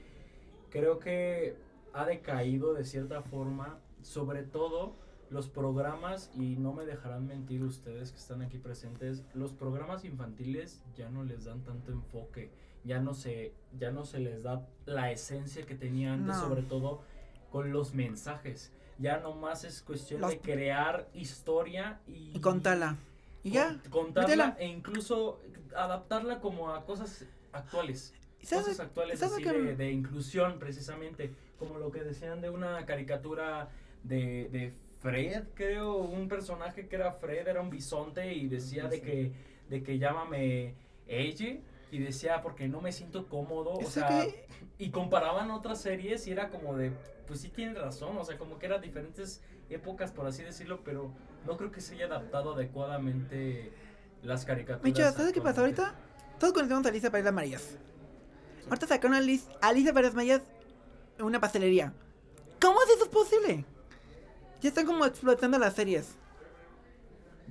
Creo 0.69 0.99
que 0.99 1.55
ha 1.93 2.05
decaído 2.05 2.75
de 2.75 2.85
cierta 2.85 3.23
forma, 3.23 3.79
sobre 4.03 4.43
todo 4.43 4.95
los 5.31 5.49
programas, 5.49 6.29
y 6.35 6.57
no 6.57 6.71
me 6.71 6.85
dejarán 6.85 7.25
mentir 7.25 7.63
ustedes 7.63 8.11
que 8.11 8.19
están 8.19 8.43
aquí 8.43 8.59
presentes, 8.59 9.25
los 9.33 9.51
programas 9.51 10.05
infantiles 10.05 10.83
ya 10.95 11.09
no 11.09 11.23
les 11.23 11.45
dan 11.45 11.63
tanto 11.63 11.91
enfoque, 11.91 12.51
ya 12.83 12.99
no 12.99 13.15
se, 13.15 13.55
ya 13.79 13.89
no 13.91 14.05
se 14.05 14.19
les 14.19 14.43
da 14.43 14.67
la 14.85 15.11
esencia 15.11 15.65
que 15.65 15.73
tenía 15.73 16.13
antes, 16.13 16.35
No. 16.35 16.43
sobre 16.49 16.61
todo 16.61 17.01
con 17.49 17.71
los 17.71 17.95
mensajes. 17.95 18.71
Ya 19.01 19.17
nomás 19.19 19.63
es 19.63 19.81
cuestión 19.81 20.21
Los- 20.21 20.31
de 20.31 20.39
crear 20.39 21.09
historia 21.13 21.99
y, 22.07 22.31
Y 22.35 22.39
contala. 22.39 22.97
Y 23.43 23.51
ya. 23.51 23.79
con- 23.89 24.03
contarla 24.13 24.29
métela. 24.47 24.55
e 24.59 24.67
incluso 24.67 25.39
adaptarla 25.75 26.39
como 26.39 26.69
a 26.73 26.85
cosas 26.85 27.25
actuales 27.51 28.13
¿Sabes? 28.43 28.65
cosas 28.65 28.79
actuales 28.79 29.19
¿sabes 29.19 29.33
así 29.35 29.43
de, 29.43 29.75
de 29.75 29.91
inclusión 29.91 30.59
precisamente 30.59 31.31
como 31.57 31.77
lo 31.79 31.91
que 31.91 32.01
decían 32.03 32.41
de 32.41 32.49
una 32.49 32.85
caricatura 32.85 33.69
de, 34.03 34.49
de 34.51 34.73
Fred 34.99 35.43
creo 35.55 35.95
un 35.97 36.27
personaje 36.27 36.87
que 36.87 36.95
era 36.95 37.11
Fred 37.13 37.47
era 37.47 37.61
un 37.61 37.69
bisonte 37.69 38.33
y 38.33 38.47
decía 38.47 38.87
de 38.87 39.01
que 39.01 39.31
de 39.69 39.81
que 39.83 39.97
llámame 39.97 40.75
ella 41.07 41.57
y 41.91 41.99
decía 41.99 42.41
porque 42.41 42.67
no 42.67 42.81
me 42.81 42.91
siento 42.91 43.27
cómodo 43.27 43.73
o 43.73 43.83
sea 43.89 44.07
que- 44.07 44.47
y 44.77 44.89
comparaban 44.91 45.51
otras 45.51 45.81
series 45.81 46.25
y 46.27 46.31
era 46.31 46.49
como 46.49 46.75
de 46.75 46.91
pues 47.27 47.41
sí 47.41 47.49
tienen 47.49 47.75
razón 47.75 48.17
o 48.17 48.23
sea 48.23 48.37
como 48.37 48.57
que 48.57 48.65
eran 48.65 48.81
diferentes 48.81 49.41
épocas 49.69 50.11
por 50.11 50.25
así 50.25 50.41
decirlo 50.43 50.79
pero 50.83 51.11
no 51.45 51.57
creo 51.57 51.71
que 51.71 51.81
se 51.81 51.95
haya 51.95 52.05
adaptado 52.05 52.53
adecuadamente 52.55 53.71
las 54.23 54.45
caricaturas 54.45 54.83
Micho, 54.83 55.03
¿sabes 55.11 55.33
qué 55.33 55.39
actualmente. 55.39 55.81
ahorita? 55.81 55.95
Todos 56.39 56.53
conocemos 56.53 56.85
a 56.85 56.89
Alicia 56.89 57.11
Paredes 57.11 57.33
Marías. 57.33 57.77
Ahorita 58.67 58.87
sacaron 58.87 59.15
a 59.15 59.17
Alice, 59.19 59.47
Alicia 59.61 59.93
Paredes 59.93 60.15
Marías 60.15 60.41
en 61.17 61.25
una 61.25 61.39
pastelería. 61.39 61.93
¿Cómo 62.59 62.79
es 62.83 62.89
eso 62.97 63.09
posible? 63.11 63.65
Ya 64.61 64.69
están 64.69 64.85
como 64.85 65.05
explotando 65.05 65.57
las 65.59 65.73
series. 65.73 66.15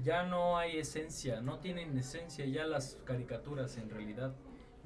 Ya 0.03 0.23
no 0.25 0.57
hay 0.59 0.79
esencia, 0.79 1.41
no 1.41 1.59
tienen 1.59 1.97
esencia 1.99 2.45
ya 2.47 2.65
las 2.67 2.99
caricaturas 3.05 3.77
en 3.77 3.91
realidad. 3.91 4.33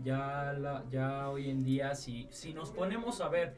Ya 0.03 0.53
la, 0.59 0.85
ya 0.91 1.29
hoy 1.31 1.51
en 1.51 1.63
día 1.63 1.95
si 1.95 2.27
si 2.31 2.53
nos 2.53 2.71
ponemos 2.73 3.21
a 3.21 3.29
ver, 3.29 3.55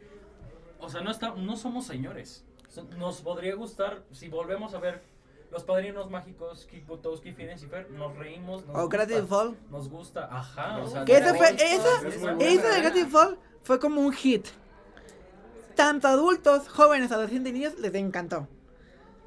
o 0.78 0.88
sea, 0.90 1.00
no 1.00 1.10
está, 1.10 1.34
no 1.34 1.56
somos 1.56 1.86
señores. 1.86 2.44
Nos 2.98 3.22
podría 3.22 3.54
gustar 3.54 4.02
si 4.12 4.28
volvemos 4.28 4.74
a 4.74 4.78
ver 4.78 5.02
Los 5.50 5.64
Padrinos 5.64 6.10
Mágicos, 6.10 6.66
Kick 6.66 6.86
Butowski, 6.86 7.32
Phineas 7.32 7.62
y 7.62 7.68
Fer, 7.68 7.90
nos 7.90 8.14
reímos, 8.16 8.66
nos 8.66 8.76
O 8.76 8.88
Gravity 8.88 9.20
gusta, 9.20 9.34
Fall. 9.34 9.56
nos 9.70 9.88
gusta, 9.88 10.28
ajá, 10.30 10.78
o 10.82 10.86
sea, 10.88 11.04
Que 11.06 11.16
esa 11.16 11.34
fue, 11.34 11.48
esa, 11.54 12.06
es 12.06 12.16
esa 12.16 12.74
de 12.74 12.80
Gravity 12.82 13.04
Fall 13.10 13.38
fue 13.62 13.80
como 13.80 14.02
un 14.02 14.12
hit. 14.12 14.46
Tanto 15.74 16.08
adultos, 16.08 16.68
jóvenes, 16.68 17.10
adolescentes 17.12 17.50
y 17.50 17.54
niños 17.54 17.78
les 17.78 17.94
encantó. 17.94 18.46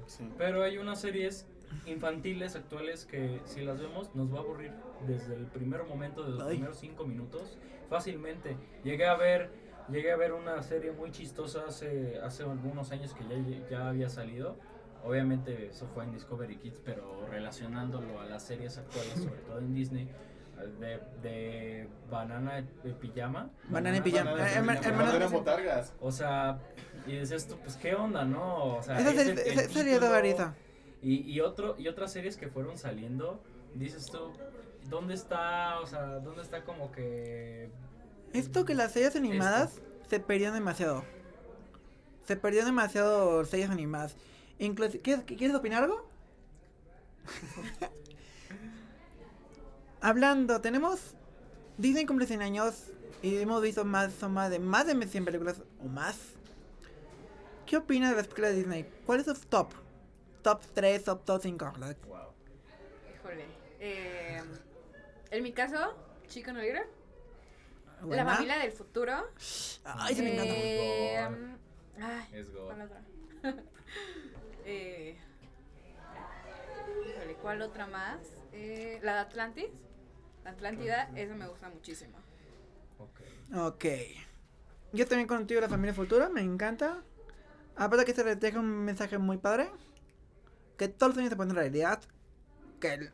Sí. 0.05 0.29
Pero 0.37 0.63
hay 0.63 0.77
unas 0.77 0.99
series 1.01 1.45
infantiles 1.85 2.55
actuales 2.55 3.05
que 3.05 3.41
si 3.45 3.61
las 3.61 3.79
vemos 3.79 4.13
nos 4.15 4.33
va 4.33 4.37
a 4.37 4.41
aburrir 4.41 4.71
desde 5.07 5.35
el 5.35 5.45
primer 5.45 5.83
momento, 5.83 6.23
de 6.23 6.31
los 6.31 6.43
Ay. 6.43 6.49
primeros 6.55 6.77
cinco 6.79 7.05
minutos, 7.05 7.57
fácilmente. 7.89 8.57
Llegué 8.83 9.07
a 9.07 9.15
ver, 9.15 9.49
llegué 9.89 10.11
a 10.11 10.17
ver 10.17 10.33
una 10.33 10.61
serie 10.63 10.91
muy 10.91 11.11
chistosa 11.11 11.65
hace, 11.67 12.19
hace 12.19 12.43
algunos 12.43 12.91
años 12.91 13.13
que 13.13 13.23
ya, 13.27 13.69
ya 13.69 13.89
había 13.89 14.09
salido. 14.09 14.57
Obviamente 15.03 15.67
eso 15.67 15.87
fue 15.93 16.03
en 16.03 16.11
Discovery 16.11 16.57
Kids, 16.57 16.81
pero 16.83 17.25
relacionándolo 17.29 18.19
a 18.19 18.25
las 18.25 18.43
series 18.43 18.77
actuales, 18.77 19.13
sobre 19.23 19.41
todo 19.41 19.59
en 19.59 19.73
Disney, 19.73 20.09
de, 20.79 20.99
de 21.21 21.87
Banana 22.09 22.61
de 22.83 22.93
Pijama. 22.93 23.49
Banana 23.69 23.97
en 23.97 24.03
Pijama. 24.03 24.31
Eran 24.51 25.31
botargas. 25.31 25.93
O 26.01 26.11
sea, 26.11 26.59
y 27.07 27.17
dices 27.17 27.47
tú, 27.47 27.57
pues 27.57 27.75
qué 27.77 27.95
onda, 27.95 28.25
¿no? 28.25 28.77
O 28.77 28.83
sea, 28.83 28.99
Esa 28.99 29.13
serie 29.69 29.99
de 29.99 30.21
risa. 30.21 30.53
Y, 31.01 31.21
y, 31.21 31.39
otro, 31.39 31.75
y 31.77 31.87
otras 31.87 32.11
series 32.11 32.37
que 32.37 32.47
fueron 32.47 32.77
saliendo, 32.77 33.41
dices 33.73 34.07
tú, 34.07 34.33
¿dónde 34.89 35.13
está, 35.13 35.79
o 35.79 35.87
sea, 35.87 36.19
dónde 36.19 36.41
está 36.41 36.63
como 36.63 36.91
que... 36.91 37.69
Esto 38.33 38.65
que 38.65 38.75
las 38.75 38.91
series 38.91 39.15
animadas 39.15 39.81
se 40.09 40.19
perdieron 40.19 40.55
demasiado. 40.55 41.03
Se 42.25 42.35
perdieron 42.35 42.69
demasiado 42.69 43.43
series 43.45 43.69
animadas. 43.69 44.15
Incluso, 44.59 44.99
¿quieres, 45.01 45.23
¿Quieres 45.25 45.55
opinar 45.55 45.83
algo? 45.83 46.07
Hablando, 50.01 50.61
tenemos 50.61 51.15
Disney 51.77 52.05
cumple 52.05 52.27
100 52.27 52.41
años 52.41 52.85
y 53.21 53.37
hemos 53.37 53.61
visto 53.61 53.83
más 53.85 54.21
o 54.23 54.29
más 54.29 54.49
de 54.49 54.59
más 54.59 54.85
de 54.85 55.07
100 55.07 55.25
películas 55.25 55.61
o 55.83 55.87
más. 55.87 56.17
¿Qué 57.65 57.77
opinas 57.77 58.11
de 58.11 58.17
las 58.17 58.27
películas 58.27 58.51
de 58.51 58.57
Disney? 58.57 58.89
¿Cuál 59.05 59.19
es 59.19 59.25
su 59.25 59.33
top? 59.47 59.71
Top 60.41 60.63
3, 60.73 61.03
top, 61.03 61.25
top 61.25 61.41
5. 61.41 61.73
Wow. 62.07 62.33
Híjole. 63.13 63.45
Eh, 63.79 64.41
en 65.31 65.43
mi 65.43 65.51
caso, 65.51 65.95
Chico 66.27 66.53
no 66.53 66.61
Little, 66.61 66.87
La 68.07 68.25
familia 68.25 68.59
del 68.59 68.71
futuro. 68.71 69.13
Ay, 69.83 70.15
se 70.15 70.23
me 70.23 70.33
encanta. 70.33 70.53
Eh, 70.55 71.27
ay, 72.01 72.29
Es 72.33 72.53
God. 72.53 72.65
¿cuál 72.67 72.81
otra? 72.81 73.01
eh, 74.65 75.17
híjole, 77.09 77.33
¿cuál 77.41 77.61
otra 77.61 77.87
más? 77.87 78.19
Eh, 78.53 78.99
la 79.03 79.13
de 79.13 79.19
Atlantis. 79.19 79.69
La 80.43 80.51
Atlántida, 80.51 81.09
esa 81.15 81.35
me 81.35 81.47
gusta 81.47 81.69
muchísimo. 81.69 82.17
Ok. 82.97 83.19
Ok. 83.55 83.85
Yo 84.93 85.05
también 85.05 85.27
contigo 85.27 85.61
la 85.61 85.69
familia 85.69 85.93
futura, 85.93 86.29
me 86.29 86.41
encanta. 86.41 87.03
Aparte 87.75 88.05
que 88.05 88.13
se 88.13 88.23
deja 88.35 88.59
un 88.59 88.85
mensaje 88.85 89.17
muy 89.17 89.37
padre. 89.37 89.69
Que 90.79 90.87
todos 90.87 91.09
los 91.09 91.15
sueños 91.15 91.29
se 91.29 91.35
ponen 91.35 91.51
en 91.51 91.57
realidad. 91.57 92.01
Que 92.79 92.93
el... 92.93 93.11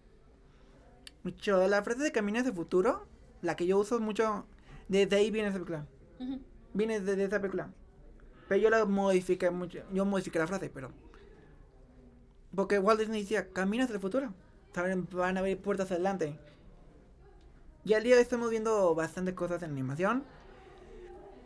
Mucho, 1.24 1.68
la 1.68 1.82
frase 1.82 2.04
de 2.04 2.12
camino 2.12 2.38
hacia 2.38 2.52
el 2.52 2.56
futuro, 2.56 3.08
la 3.42 3.56
que 3.56 3.66
yo 3.66 3.80
uso 3.80 4.00
mucho, 4.00 4.46
desde 4.88 5.16
ahí 5.16 5.32
viene 5.32 5.48
esa 5.48 5.56
película. 5.56 5.88
Ujú. 6.20 6.40
Viene 6.76 7.00
desde 7.00 7.24
esa 7.24 7.42
película. 7.42 7.72
Pero 8.48 8.62
yo 8.62 8.70
la 8.70 8.86
modifiqué 8.86 9.50
mucho. 9.50 9.80
Yo 9.92 10.06
modifiqué 10.06 10.38
la 10.38 10.46
frase, 10.46 10.70
pero. 10.70 10.92
Porque 12.56 12.78
Walt 12.78 13.00
Disney 13.00 13.24
decía, 13.24 13.52
camina 13.52 13.86
hacia 13.86 13.96
el 13.96 14.00
futuro. 14.00 14.32
Saben, 14.72 15.08
Van 15.12 15.38
a 15.38 15.40
abrir 15.40 15.60
puertas 15.60 15.92
adelante. 15.92 16.38
Y 17.84 17.96
al 17.96 18.04
día 18.04 18.14
de 18.14 18.20
hoy 18.20 18.24
estamos 18.24 18.52
viendo 18.52 18.94
bastantes 18.94 19.34
cosas 19.34 19.64
en 19.64 19.72
animación. 19.72 20.24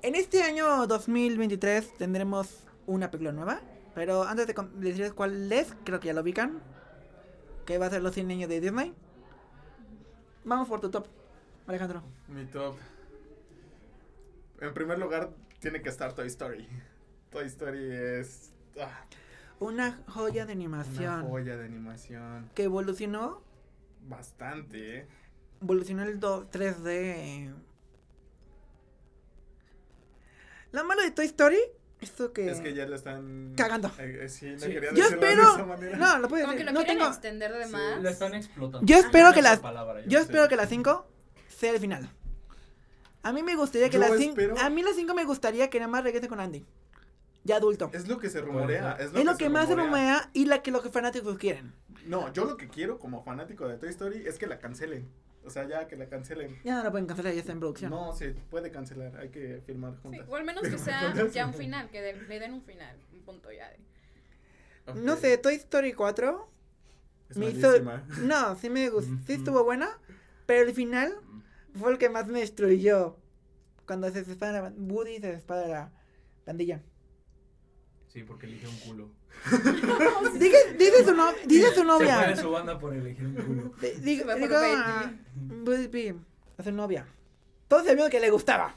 En 0.01 0.15
este 0.15 0.43
año 0.43 0.85
2023 0.85 1.93
tendremos 1.93 2.67
una 2.88 3.09
película 3.09 3.31
nueva. 3.31 3.61
Pero 3.96 4.24
antes 4.24 4.48
de 4.48 4.53
decirles 4.75 5.13
cuál 5.13 5.51
es, 5.51 5.74
creo 5.84 6.00
que 6.00 6.08
ya 6.08 6.13
lo 6.13 6.22
ubican. 6.22 6.62
Que 7.65 7.77
va 7.77 7.88
a 7.88 7.89
ser 7.89 8.01
los 8.01 8.13
100 8.13 8.31
años 8.31 8.50
de 8.50 8.60
Disney. 8.62 8.93
Vamos 10.43 10.67
por 10.67 10.79
tu 10.81 10.89
top, 10.89 11.05
Alejandro. 11.67 12.01
Mi 12.27 12.46
top. 12.46 12.75
En 14.62 14.74
primer 14.74 14.98
lugar, 15.00 15.29
tiene 15.60 15.81
que 15.81 15.89
estar 15.89 16.13
Toy 16.13 16.27
Story. 16.27 16.67
Toy 17.29 17.46
Story 17.46 17.91
es 17.91 18.51
ah, 18.81 19.05
Una 19.60 20.01
joya 20.08 20.46
de 20.46 20.53
una 20.53 20.60
animación. 20.62 21.27
joya 21.29 21.58
de 21.58 21.65
animación. 21.65 22.50
Que 22.55 22.63
evolucionó 22.63 23.41
Bastante, 24.08 25.00
¿eh? 25.00 25.08
evolucionó 25.62 26.03
el 26.03 26.19
do- 26.19 26.50
3D. 26.50 27.53
Lo 30.72 30.84
malo 30.86 31.01
de 31.01 31.12
Toy 31.12 31.25
Story, 31.25 31.60
esto 32.01 32.32
que. 32.34 32.50
Es 32.50 32.60
que 32.62 32.74
ya 32.74 32.86
lo 32.86 32.96
están 32.96 33.53
Cagando. 33.56 33.89
Eh, 34.00 34.20
eh, 34.24 34.29
sí, 34.29 34.51
no 34.51 34.60
Sí. 34.60 34.68
quería 34.72 34.89
Yo 34.91 34.96
decirlo 35.03 35.22
de 35.22 35.27
espero. 35.29 35.53
esa 35.53 35.65
manera. 35.65 35.98
No, 35.98 36.20
lo 36.20 36.27
puedo 36.29 36.44
Como 36.46 36.58
que 36.58 36.63
decir. 36.63 36.74
lo 36.74 36.79
No 36.79 36.86
tengo. 36.86 37.08
extender 37.08 37.53
de 37.53 37.65
Sí, 37.65 37.72
más. 37.72 38.01
Lo 38.01 38.10
están 38.10 38.34
explotando. 38.36 38.86
Yo 38.88 38.98
espero 38.98 39.34
que 39.34 39.41
las- 39.41 39.60
palabra, 39.60 40.01
Yo 40.06 40.20
sé. 40.20 40.24
espero 40.25 40.48
que 40.48 40.56
la 40.56 40.65
5 40.68 41.06
sea 41.48 41.72
el 41.72 41.79
final. 41.79 42.10
A 43.22 43.34
mí 43.34 43.44
me 43.44 43.56
gustaría 43.56 43.89
que 43.89 43.96
Yo 43.98 44.00
la 44.01 44.15
5. 44.15 44.29
espero- 44.39 44.58
A 44.60 44.70
mí 44.70 44.82
la 44.82 44.91
5 44.94 45.13
me 45.13 45.25
gustaría 45.25 45.70
que 45.70 45.79
nada 45.79 45.91
más 45.91 46.03
regrese 46.03 46.27
con 46.29 46.39
Andy. 46.39 46.65
Ya 47.44 47.58
adulto. 47.58 47.89
Es 47.94 48.08
lo 48.08 48.18
que 48.20 48.29
se 48.29 48.41
rumorea. 48.41 48.94
Es 49.00 49.12
lo, 49.13 49.20
Es 49.20 49.25
lo 49.25 49.32
que, 49.34 49.38
que 49.39 49.44
se 49.46 49.50
más 49.50 49.68
se 49.68 49.75
rumorea. 49.75 49.91
rumea 49.91 50.29
y 50.34 50.46
la 50.46 50.62
que 50.62 50.72
los 50.72 50.88
fanáticos 50.89 51.38
quieren. 51.38 51.74
No, 52.06 52.32
yo 52.34 52.46
lo 52.46 52.58
que 52.58 52.68
quiero 52.70 52.98
como 53.00 53.24
fanático 53.24 53.68
de 53.68 53.77
Toy 53.77 53.89
Story 53.89 54.24
es 54.25 54.38
que 54.38 54.48
la 54.48 54.60
cancelen. 54.60 55.08
O 55.50 55.51
sea, 55.51 55.68
ya 55.68 55.88
que 55.88 55.96
la 55.96 56.08
cancelen. 56.08 56.58
Ya 56.63 56.75
no 56.77 56.84
la 56.84 56.91
pueden 56.91 57.08
cancelar, 57.08 57.34
ya 57.34 57.39
está 57.39 57.51
en 57.51 57.60
producción. 57.60 57.89
No, 57.91 58.13
se 58.13 58.29
puede 58.50 58.72
cancelar. 58.72 59.18
Hay 59.18 59.29
que 59.29 59.62
firmar 59.65 59.94
Sí, 59.96 60.00
juntas. 60.03 60.25
o 60.29 60.36
al 60.36 60.44
menos 60.46 60.63
que 60.68 60.77
sea 60.77 61.13
ya 61.34 61.46
un 61.48 61.53
final, 61.53 61.89
que 61.89 62.01
de- 62.01 62.13
le 62.22 62.39
den 62.39 62.53
un 62.53 62.62
final, 62.62 62.96
un 63.13 63.22
punto 63.22 63.51
ya 63.51 63.70
de. 63.70 63.79
No 65.01 65.15
sé, 65.18 65.38
Toy 65.38 65.56
Story 65.56 65.94
4. 65.94 66.50
Es 67.29 67.38
me 67.38 67.50
hizo-. 67.50 67.74
No, 68.24 68.56
sí 68.56 68.70
me 68.70 68.89
gustó. 68.89 69.12
Sí 69.27 69.34
estuvo 69.34 69.63
buena. 69.63 69.89
Pero 70.46 70.68
el 70.68 70.74
final 70.74 71.13
fue 71.75 71.91
el 71.91 71.98
que 72.00 72.10
más 72.10 72.27
me 72.27 72.39
destruyó. 72.39 73.18
Cuando 73.86 74.10
se 74.12 74.24
separa 74.25 74.72
Woody 74.77 75.20
se 75.20 75.36
separa 75.38 75.68
la 75.68 75.91
pandilla. 76.46 76.82
Sí, 78.10 78.24
porque 78.24 78.48
elige 78.48 78.68
un 78.68 78.78
culo. 78.80 79.10
Dice, 80.39 80.74
dice 80.78 81.06
su, 81.06 81.13
no- 81.16 81.32
dice 81.46 81.68
su 81.68 81.74
Se 81.75 81.75
fue 81.75 81.86
novia. 81.86 82.20
de 82.28 82.36
su 82.36 82.50
banda 82.51 82.78
por 82.80 82.94
elegir 82.94 83.25
un 83.28 83.36
culo. 83.36 83.74
Se 83.80 84.00
digo 84.00 84.30
a 84.32 85.12
Woody 85.66 85.88
P, 85.88 86.16
a 86.58 86.63
su 86.63 86.72
novia. 86.72 87.06
Todos 87.68 87.86
sabíamos 87.86 88.10
que 88.10 88.20
le 88.20 88.32
gustaba. 88.32 88.75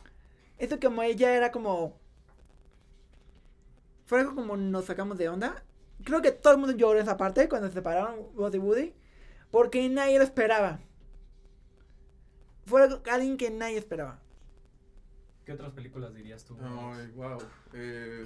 Eso 0.59 0.79
como 0.79 1.03
ella 1.03 1.35
era 1.35 1.51
como... 1.51 1.99
fue 4.05 4.21
algo 4.21 4.35
como 4.35 4.57
nos 4.57 4.85
sacamos 4.85 5.17
de 5.19 5.29
onda. 5.31 5.65
Creo 6.05 6.21
que 6.21 6.31
todo 6.33 6.53
el 6.53 6.59
mundo 6.59 6.77
lloró 6.77 7.01
esa 7.01 7.17
parte 7.17 7.49
cuando 7.49 7.69
se 7.69 7.75
separaron 7.75 8.35
Buzz 8.35 8.55
y 8.55 8.59
Woody. 8.59 8.93
Porque 9.51 9.89
nadie 9.89 10.19
lo 10.19 10.25
esperaba. 10.25 10.79
Fue 12.67 12.83
algo- 12.83 13.03
alguien 13.11 13.37
que 13.39 13.51
nadie 13.51 13.79
esperaba. 13.79 14.21
¿Qué 15.47 15.53
otras 15.53 15.73
películas 15.73 16.15
dirías 16.15 16.45
tú? 16.45 16.57
Ay, 16.63 17.09
wow. 17.17 17.39
Eh... 17.73 18.25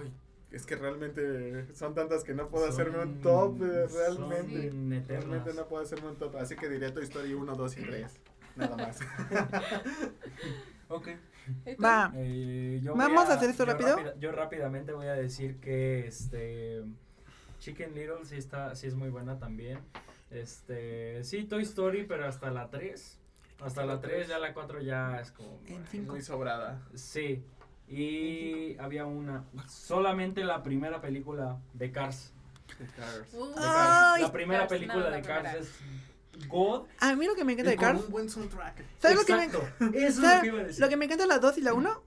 Ay, 0.00 0.12
es 0.50 0.66
que 0.66 0.76
realmente 0.76 1.72
son 1.74 1.94
tantas 1.94 2.24
que 2.24 2.34
no 2.34 2.48
puedo 2.48 2.64
Son- 2.66 2.72
hacerme 2.74 2.98
un 3.02 3.20
top, 3.20 3.62
eh, 3.62 3.88
son 3.88 4.30
realmente. 4.30 5.04
Realmente 5.08 5.54
no 5.54 5.66
puedo 5.66 5.82
hacerme 5.82 6.08
un 6.10 6.16
top. 6.16 6.36
Así 6.36 6.56
que 6.56 6.68
diré 6.68 6.90
Toy 6.90 7.04
Story 7.04 7.32
1, 7.34 7.54
2 7.54 7.76
y 7.78 7.82
3. 7.86 8.20
Nada 8.56 8.76
más. 8.76 8.98
Ok. 10.88 11.08
Va. 11.82 12.12
Eh, 12.14 12.80
yo 12.82 12.94
¿Vamos 12.94 13.24
voy 13.24 13.32
a 13.32 13.36
hacer 13.36 13.48
esto 13.50 13.64
yo 13.64 13.72
rápido? 13.72 13.96
rápida- 13.96 14.14
yo 14.18 14.32
rápidamente 14.32 14.92
voy 14.92 15.06
a 15.06 15.14
decir 15.14 15.58
que 15.58 16.06
este 16.06 16.82
Chicken 17.58 17.94
Little 17.94 18.24
sí 18.24 18.36
está 18.36 18.74
sí 18.74 18.86
es 18.88 18.94
muy 18.94 19.08
buena 19.08 19.38
también. 19.38 19.78
Este, 20.30 21.24
sí 21.24 21.44
Toy 21.44 21.62
Story, 21.62 22.04
pero 22.04 22.26
hasta 22.26 22.50
la 22.50 22.68
3. 22.68 23.18
Hasta 23.60 23.86
la 23.86 24.00
3, 24.00 24.28
ya 24.28 24.38
la 24.38 24.52
4 24.52 24.80
ya 24.82 25.20
es 25.20 25.30
como 25.32 25.60
En 25.66 25.86
cinco. 25.86 26.12
Muy 26.12 26.20
sobrada. 26.20 26.82
Sí. 26.94 27.42
Y 27.92 28.76
había 28.78 29.04
una 29.04 29.44
solamente 29.68 30.42
la 30.44 30.62
primera 30.62 31.00
película 31.02 31.58
de 31.74 31.92
Cars. 31.92 32.32
de 32.78 32.86
Cars. 32.86 33.28
Uh, 33.34 33.46
de 33.48 33.52
Ay, 33.58 33.62
Cars. 33.62 34.22
La 34.22 34.32
primera 34.32 34.60
Cars, 34.60 34.70
película 34.72 35.10
no, 35.10 35.16
de 35.16 35.22
Cars 35.22 35.40
primera. 35.42 35.58
es 35.58 36.48
God. 36.48 36.86
A 37.00 37.14
mí 37.14 37.26
lo 37.26 37.34
que 37.34 37.44
me 37.44 37.52
encanta 37.52 37.72
Y 37.72 37.76
de 37.76 37.76
con 37.76 37.86
Cars. 37.92 38.04
un 38.06 38.10
buen 38.10 38.30
soundtrack. 38.30 38.84
¿Sabes 38.98 39.16
lo 39.18 39.24
que 39.26 39.34
me. 39.34 39.44
Eso 39.98 40.06
es 40.06 40.16
lo 40.16 40.22
¿sabes 40.22 40.40
que 40.40 40.46
iba 40.46 40.60
a 40.60 40.64
decir. 40.64 40.80
Lo 40.80 40.88
que 40.88 40.96
me 40.96 41.04
encanta 41.04 41.24
de 41.24 41.28
la 41.28 41.38
2 41.38 41.58
y 41.58 41.60
la 41.60 41.74
1. 41.74 42.02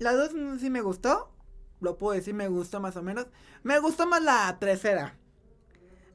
La 0.00 0.12
2 0.12 0.30
sí 0.60 0.68
me 0.68 0.82
gustó. 0.82 1.32
Lo 1.80 1.96
puedo 1.96 2.14
decir, 2.14 2.34
me 2.34 2.48
gustó 2.48 2.80
más 2.80 2.96
o 2.96 3.02
menos. 3.02 3.26
Me 3.62 3.78
gustó 3.78 4.06
más 4.06 4.22
la 4.22 4.56
tercera. 4.60 5.16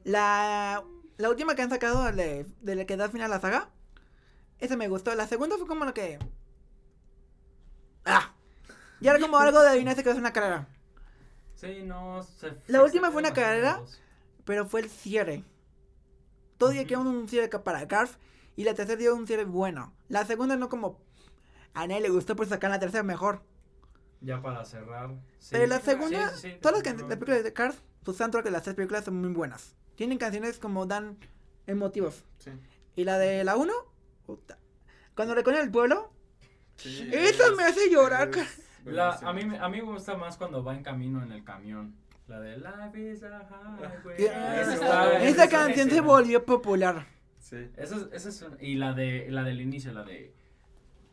La, 0.04 0.82
la 1.16 1.28
última 1.28 1.54
que 1.56 1.62
han 1.62 1.70
sacado 1.70 2.04
de, 2.12 2.46
de 2.60 2.74
la 2.76 2.84
que 2.86 2.96
da 2.96 3.08
final 3.08 3.32
a 3.32 3.36
la 3.36 3.40
saga. 3.40 3.70
Esa 4.60 4.76
me 4.76 4.88
gustó. 4.88 5.12
La 5.16 5.26
segunda 5.26 5.56
fue 5.58 5.66
como 5.66 5.84
lo 5.84 5.92
que. 5.92 6.18
¡Ah! 8.04 8.32
Ya 9.00 9.12
era 9.12 9.20
como 9.20 9.38
algo 9.38 9.60
de 9.62 9.68
adivinarse 9.70 10.02
que 10.02 10.10
es 10.10 10.16
una 10.16 10.32
carrera. 10.32 10.68
Sí, 11.54 11.82
no. 11.84 12.22
se- 12.22 12.50
La 12.68 12.78
se 12.78 12.84
última 12.84 13.10
fue 13.10 13.20
una 13.20 13.32
carrera. 13.32 13.80
Pero 14.44 14.66
fue 14.66 14.80
el 14.80 14.88
cierre. 14.90 15.44
Todavía 16.56 16.82
Ujú. 16.82 16.88
quedó 16.88 17.00
un 17.02 17.28
cierre 17.28 17.48
para 17.48 17.86
Cars. 17.86 18.18
Y 18.56 18.64
la 18.64 18.74
tercera 18.74 18.98
dio 18.98 19.14
un 19.14 19.26
cierre 19.26 19.44
bueno. 19.44 19.92
La 20.08 20.24
segunda 20.24 20.56
no 20.56 20.68
como. 20.68 20.98
A 21.74 21.86
nadie 21.86 22.00
le 22.00 22.08
gustó 22.08 22.34
por 22.34 22.46
sacar 22.48 22.70
la 22.70 22.80
tercera 22.80 23.02
mejor. 23.02 23.42
Ya 24.20 24.42
para 24.42 24.64
cerrar. 24.64 25.10
sí. 25.38 25.48
Pero 25.52 25.66
la 25.66 25.78
segunda, 25.80 26.30
Sí, 26.30 26.34
sí, 26.40 26.50
sí, 26.52 26.58
todas 26.60 26.82
las, 26.84 26.96
las 26.96 27.06
películas 27.18 27.44
de 27.44 27.52
Cars, 27.52 27.76
sus 28.04 28.16
soundtrack 28.16 28.44
de 28.44 28.50
las 28.50 28.62
tres 28.64 28.74
películas 28.74 29.04
son 29.04 29.20
muy 29.20 29.30
buenas. 29.30 29.76
Tienen 29.94 30.18
canciones 30.18 30.58
como 30.58 30.86
dan 30.86 31.18
emotivos. 31.68 32.24
Sí. 32.38 32.50
Y 32.96 33.04
la 33.04 33.18
de 33.18 33.44
la 33.44 33.56
1, 33.56 33.72
puta. 34.26 34.58
Cuando 35.14 35.34
recorren 35.36 35.60
el 35.60 35.70
pueblo, 35.70 36.10
Sí, 36.76 37.08
Eso 37.12 37.54
me 37.56 37.64
hace 37.64 37.90
llorar, 37.90 38.30
La, 38.92 39.10
a, 39.14 39.32
mí, 39.32 39.44
me- 39.44 39.58
a 39.58 39.68
mí 39.68 39.78
me 39.82 39.92
gusta 39.92 40.16
más 40.16 40.36
cuando 40.36 40.62
va 40.64 40.74
en 40.74 40.82
camino 40.82 41.22
en 41.22 41.32
el 41.32 41.44
camión. 41.44 41.94
La 42.26 42.40
de 42.40 42.58
Life 42.58 43.10
is 43.12 43.22
a 43.22 43.48
highway. 43.48 44.16
Yeah. 44.18 44.60
Esa 44.60 44.74
Esa 44.74 44.74
está- 44.74 45.16
esa 45.18 45.28
esa 45.28 45.48
canción 45.48 45.88
se 45.90 46.00
volvió 46.00 46.44
popular. 46.44 47.06
Sí. 47.38 47.70
Esa 47.76 47.96
es, 47.96 48.08
esa 48.12 48.28
es 48.28 48.42
una- 48.42 48.62
y 48.62 48.74
la 48.74 48.92
de 48.92 49.26
la 49.30 49.42
del 49.44 49.60
inicio, 49.60 49.92
la 49.92 50.02
de 50.04 50.34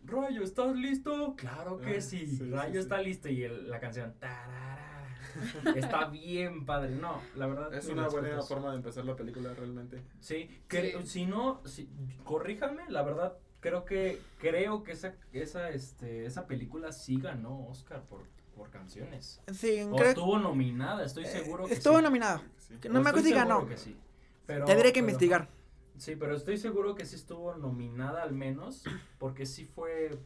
Rayo, 0.06 0.44
¿estás 0.44 0.76
listo? 0.76 1.36
Claro 1.38 1.80
que 1.80 1.98
Ah, 1.98 2.02
sí. 2.02 2.28
sí, 2.28 2.38
sí, 2.38 2.50
Rayo 2.52 2.74
sí. 2.74 2.78
está 2.80 3.00
listo 3.02 3.30
y 3.30 3.44
el- 3.44 3.70
la 3.70 3.80
canción 3.80 4.14
tarara, 4.20 5.08
está 5.76 6.06
bien 6.10 6.66
padre. 6.66 6.92
No, 6.96 7.22
la 7.36 7.48
verdad. 7.48 7.74
Es 7.74 7.88
una 7.88 8.08
buena 8.10 8.42
forma 8.42 8.72
de 8.72 8.78
empezar 8.78 9.06
la 9.06 9.16
película 9.16 9.54
realmente. 9.54 10.04
Sí, 10.20 10.50
que, 10.68 10.92
Sí. 11.02 11.08
si 11.08 11.26
no, 11.26 11.62
si, 11.66 11.90
corríjame, 12.24 12.84
la 12.90 13.02
verdad 13.04 13.38
creo 13.66 13.84
que 13.84 14.22
creo 14.38 14.84
que 14.84 14.92
esa 14.92 15.16
esa 15.34 15.70
este 15.72 16.26
esa 16.28 16.46
película 16.46 16.92
sí 16.92 17.20
ganó 17.20 17.68
Oscar 17.68 18.04
por 18.04 18.22
por 18.56 18.70
canciones. 18.70 19.42
Sí, 19.54 19.82
O 19.82 19.96
creo 19.96 20.10
estuvo 20.10 20.38
nominada, 20.38 21.04
estoy 21.04 21.26
seguro 21.26 21.66
que 21.66 21.74
estuvo 21.74 21.98
sí. 21.98 22.04
nominado. 22.04 22.42
Sí. 22.60 22.76
Que 22.80 22.90
no 22.90 23.00
O 23.00 23.04
me 23.04 23.10
acuerdo 23.10 23.28
si 23.28 23.34
ganó. 23.34 23.68
que 23.68 23.76
sí. 23.78 23.98
Pero- 24.46 24.66
Tendré 24.66 24.90
que 24.94 25.00
pero- 25.02 25.08
investigar. 25.08 25.50
Sí, 25.98 26.16
pero 26.16 26.36
estoy 26.36 26.58
seguro 26.58 26.94
que 26.94 27.06
sí 27.06 27.16
estuvo 27.16 27.56
nominada 27.56 28.22
al 28.22 28.34
menos, 28.34 28.84
porque 29.18 29.46
sí 29.46 29.66
fue 29.66 30.18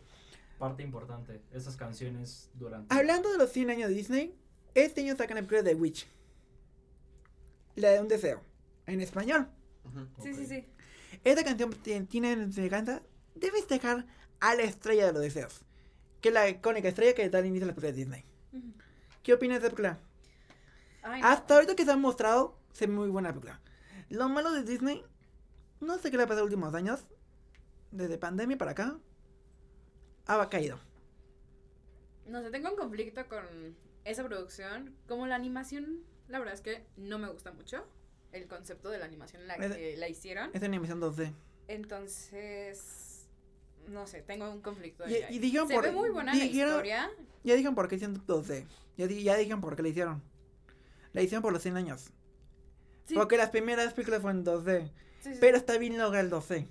parte 0.58 0.84
importante 0.84 1.42
esas 1.54 1.78
canciones 1.78 2.50
durante. 2.56 2.94
Hablando 2.94 3.32
de 3.32 3.38
los 3.38 3.52
100 3.52 3.70
años 3.70 3.90
de 3.90 3.96
Disney, 3.96 4.36
este 4.74 5.02
año 5.02 5.16
sacan 5.16 5.38
el 5.38 5.46
película 5.46 5.64
de 5.70 5.76
Witch. 5.76 6.08
La 7.76 7.90
de 7.92 8.02
un 8.02 8.08
deseo. 8.10 8.42
En 8.86 9.00
español. 9.00 9.48
Sí, 10.22 10.34
sí, 10.34 10.46
sí. 10.46 10.66
Esta 11.24 11.44
canción 11.44 11.70
tiene, 11.72 12.06
tiene 12.06 12.52
se 12.52 12.70
canta. 12.70 13.02
Debes 13.40 13.68
dejar 13.68 14.06
a 14.40 14.56
la 14.56 14.64
estrella 14.64 15.06
de 15.08 15.14
los 15.14 15.22
deseos. 15.22 15.62
Que 16.22 16.30
es 16.30 16.34
la 16.34 16.50
icónica 16.50 16.88
estrella 16.90 17.14
que 17.14 17.30
da 17.30 17.40
el 17.40 17.46
inicio 17.48 17.66
a 17.66 17.68
la 17.68 17.74
película 17.74 17.92
de 17.92 17.98
Disney. 17.98 18.26
¿Qué 19.24 19.34
opinas 19.34 19.62
de 19.62 19.68
esta 19.68 19.76
película? 19.76 20.00
Ay, 21.04 21.22
no. 21.22 21.28
Hasta 21.28 21.56
ahorita 21.56 21.76
que 21.76 21.86
se 21.86 21.92
han 21.92 22.02
mostrado, 22.02 22.58
se 22.74 22.88
ve 22.88 22.94
muy 22.94 23.10
buena 23.10 23.30
película. 23.30 23.60
Lo 24.10 24.28
malo 24.28 24.52
de 24.52 24.64
Disney, 24.64 25.04
no 25.80 25.98
sé 26.00 26.12
qué 26.12 26.18
le 26.18 26.24
ha 26.24 26.28
pasado 26.28 26.46
en 26.48 26.52
los 26.52 26.54
últimos 26.58 26.74
años. 26.76 27.06
Desde 27.92 28.18
pandemia 28.18 28.58
para 28.58 28.72
acá, 28.72 29.00
ha 30.26 30.50
caído. 30.50 30.80
No 32.28 32.42
sé, 32.42 32.52
tengo 32.52 32.70
un 32.70 32.76
conflicto 32.76 33.28
con 33.28 33.76
esa 34.06 34.24
producción. 34.24 34.96
Como 35.08 35.26
la 35.28 35.36
animación, 35.36 36.04
la 36.28 36.40
verdad 36.40 36.54
es 36.54 36.62
que 36.62 36.86
no 36.98 37.18
me 37.18 37.30
gusta 37.30 37.52
mucho. 37.52 37.86
El 38.32 38.48
concepto 38.48 38.90
de 38.90 39.00
la 39.00 39.06
animación 39.06 39.42
en 39.44 39.48
la 39.48 39.56
Es- 39.56 39.76
que 39.76 39.98
la 39.98 40.08
hicieron. 40.08 40.52
Es 40.54 40.62
animación 40.62 41.00
2D. 41.02 41.34
Entonces, 41.68 43.09
no 43.90 44.08
sé, 44.08 44.22
tengo 44.22 44.50
un 44.50 44.62
conflicto 44.62 45.08
Y- 45.08 45.16
ahí. 45.16 45.24
ahí. 45.24 45.36
y 45.36 45.40
dijeron 45.40 45.68
Se 45.68 45.74
por- 45.76 45.84
ve 45.84 45.92
muy 45.92 46.10
buena 46.10 46.34
dijeron- 46.34 46.70
la 46.72 46.76
historia. 46.78 47.12
Ya 47.44 47.54
dijeron 47.56 47.76
por 47.76 47.88
qué 47.88 47.96
hicieron 47.96 48.26
2D. 48.26 48.66
Ya, 48.98 49.06
ya 49.08 49.36
dijeron 49.38 49.62
por 49.62 49.76
qué 49.76 49.82
la 49.84 49.90
hicieron. 49.90 50.22
La 51.14 51.22
hicieron 51.22 51.42
por 51.42 51.54
los 51.54 51.62
100 51.62 51.78
años. 51.78 52.12
Sí, 53.06 53.16
Porque 53.16 53.38
las 53.38 53.50
primeras 53.50 53.94
películas 53.94 54.22
fueron 54.22 54.44
2D. 54.44 54.92
sí, 55.22 55.34
sí, 55.34 55.38
Pero 55.42 55.58
está 55.58 55.78
bien 55.78 55.98
logrado 55.98 56.20
el 56.24 56.30
2D. 56.30 56.68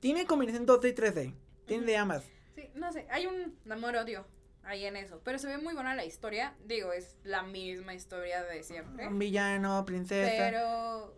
Tiene 0.00 0.26
combinación 0.26 0.66
2D 0.66 0.88
y 0.88 0.92
3D. 0.92 1.34
Tiene 1.66 1.86
de 1.86 1.96
ambas. 1.96 2.24
Sí, 2.56 2.68
no 2.74 2.92
sé, 2.92 3.06
hay 3.10 3.26
un 3.26 3.56
amor-odio 3.70 4.26
ahí 4.64 4.84
en 4.84 4.96
eso. 4.96 5.20
Pero 5.24 5.38
se 5.38 5.46
ve 5.46 5.58
muy 5.58 5.74
buena 5.74 5.94
la 5.94 6.04
historia. 6.04 6.54
Digo, 6.64 6.92
es 6.92 7.16
la 7.22 7.42
misma 7.44 7.94
historia 7.94 8.42
de 8.42 8.62
siempre. 8.64 9.06
Un 9.06 9.18
villano, 9.18 9.84
princesa. 9.84 10.30
Pero 10.36 11.16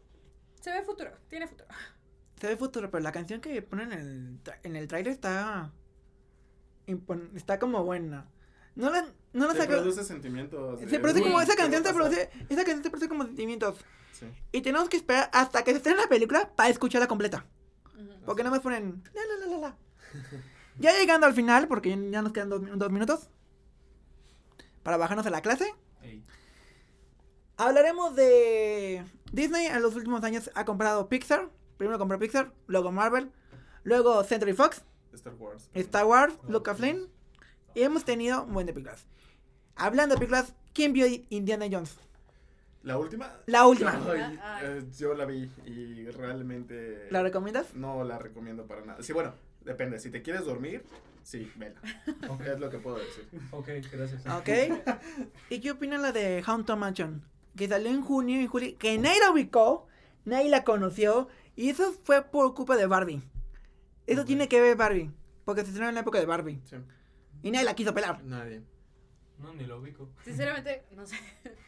se 0.61 0.71
ve 0.71 0.83
futuro, 0.83 1.13
tiene 1.29 1.47
futuro. 1.47 1.69
Se 2.45 2.51
ve 2.51 2.59
futuro, 2.59 2.91
pero 2.91 3.03
la 3.03 3.11
canción 3.11 3.41
que 3.41 3.63
ponen 3.63 3.91
en 3.91 3.99
el, 4.01 4.45
tra- 4.45 4.59
en 4.65 4.77
el 4.77 4.87
trailer 4.87 5.15
está. 5.15 5.73
Está 7.35 7.59
como 7.59 7.83
buena. 7.85 8.27
No 8.75 8.91
la, 8.91 9.07
no 9.33 9.47
la 9.47 9.55
Te 9.55 9.61
saca- 9.61 9.79
produce 9.79 10.05
sentimientos. 10.05 10.79
Se 10.79 10.99
produce 10.99 11.21
"Uy, 11.23 11.27
como. 11.29 11.41
Esa 11.41 11.57
¿qué 11.57 11.63
va 11.63 11.69
a 11.69 11.71
canción 11.71 11.83
se 11.83 11.89
pasar?". 11.95 12.29
produce. 12.29 12.31
Esa 12.51 12.65
canción 12.65 12.83
se 12.83 12.91
produce 12.91 13.09
como 13.09 13.25
sentimientos. 13.25 13.79
Sí. 14.13 14.27
Y 14.53 14.61
tenemos 14.61 14.91
que 14.91 14.99
esperar 14.99 15.31
hasta 15.33 15.65
que 15.65 15.71
se 15.71 15.79
estrene 15.79 16.03
la 16.03 16.07
película 16.07 16.51
para 16.55 16.69
escucharla 16.69 17.09
completa. 17.09 17.47
Porque 18.27 18.43
nada 18.43 18.55
más 18.55 18.61
ponen. 18.63 19.03
La, 19.15 19.23
la, 19.25 19.47
la, 19.47 19.53
la, 19.57 19.59
la. 19.69 19.77
Ya 20.79 20.93
llegando 20.99 21.27
al 21.27 21.33
final, 21.33 21.67
porque 21.67 21.97
ya 22.11 22.21
nos 22.21 22.33
quedan 22.33 22.51
dos, 22.51 22.61
dos 22.77 22.91
minutos. 22.91 23.31
Para 24.83 24.99
bajarnos 24.99 25.25
a 25.25 25.31
la 25.31 25.41
clase. 25.41 25.73
Hablaremos 27.57 28.15
de 28.17 29.03
Disney 29.33 29.65
en 29.67 29.81
los 29.81 29.95
últimos 29.97 30.23
años 30.25 30.51
ha 30.55 30.67
comprado 30.67 31.09
Pixar. 31.09 31.49
Primero 31.77 31.99
compró 31.99 32.19
Pixar, 32.19 32.53
luego 32.67 32.93
Marvel, 32.93 33.31
luego 33.83 34.23
Century 34.25 34.53
Fox, 34.53 34.83
Star 35.13 35.35
Wars. 35.35 35.69
Star 35.75 36.05
Wars, 36.07 36.35
Oh, 36.47 36.53
Lucasfilm. 36.53 37.09
Y 37.75 37.83
hemos 37.83 38.05
tenido 38.05 38.45
un 38.45 38.53
buen 38.55 38.67
de 38.67 38.73
películas. 38.73 39.07
Hablando 39.77 40.15
de 40.15 40.19
películas, 40.21 40.55
¿quién 40.73 40.93
vio 40.93 41.07
Indiana 41.31 41.67
Jones? 41.71 41.97
La 42.83 42.99
última. 42.99 43.33
La 43.47 43.67
última. 43.67 43.93
Ay, 44.07 44.39
Ay. 44.43 44.63
eh, 44.67 44.85
yo 44.99 45.15
la 45.15 45.25
vi 45.25 45.51
y 45.65 46.07
realmente. 46.11 47.09
¿La 47.11 47.23
recomiendas? 47.23 47.75
No 47.75 48.05
la 48.05 48.19
recomiendo 48.19 48.67
para 48.67 48.85
nada. 48.85 49.03
Sí, 49.03 49.13
bueno, 49.13 49.33
depende. 49.65 49.99
Si 49.99 50.11
te 50.11 50.21
quieres 50.23 50.45
dormir, 50.45 50.85
sí, 51.23 51.51
vela. 51.57 51.81
ok, 52.29 52.41
Es 52.43 52.61
lo 52.61 52.69
que 52.71 52.79
puedo 52.79 52.97
decir. 52.99 53.27
ok, 53.53 53.69
gracias. 53.91 54.27
Ok. 54.27 54.49
¿Y 55.51 55.61
qué 55.61 55.71
opinan 55.71 56.03
la 56.03 56.13
de 56.13 56.43
Haunted 56.47 56.75
Mansion? 56.77 57.25
Que 57.57 57.69
salió 57.69 57.89
en 57.91 58.03
junio 58.03 58.41
y 58.41 58.47
julio, 58.47 58.77
que 58.79 58.99
nadie 58.99 59.21
la 59.21 59.31
ubicó, 59.31 59.87
nadie 60.25 60.51
la 60.51 60.63
conoció. 60.65 61.29
Y 61.57 61.71
eso 61.71 61.93
fue 62.05 62.23
por 62.23 62.55
culpa 62.55 62.77
de 62.77 62.87
Barbie. 62.87 63.23
Eso 64.07 64.25
tiene 64.25 64.49
que 64.49 64.61
ver 64.61 64.77
Barbie. 64.77 65.11
Porque 65.45 65.63
se 65.63 65.69
estrenó 65.69 65.89
en 65.89 65.95
la 65.95 66.01
época 66.01 66.19
de 66.19 66.27
Barbie. 66.27 66.61
Sí. 66.65 66.77
Y 67.43 67.51
nadie 67.51 67.65
la 67.65 67.75
quiso 67.75 67.95
pelar. 67.95 68.23
Nadie. 68.25 68.63
No, 69.39 69.53
ni 69.55 69.65
lo 69.65 69.79
ubico. 69.79 70.09
Sinceramente, 70.25 70.85
no 70.93 71.07
sé. 71.07 71.17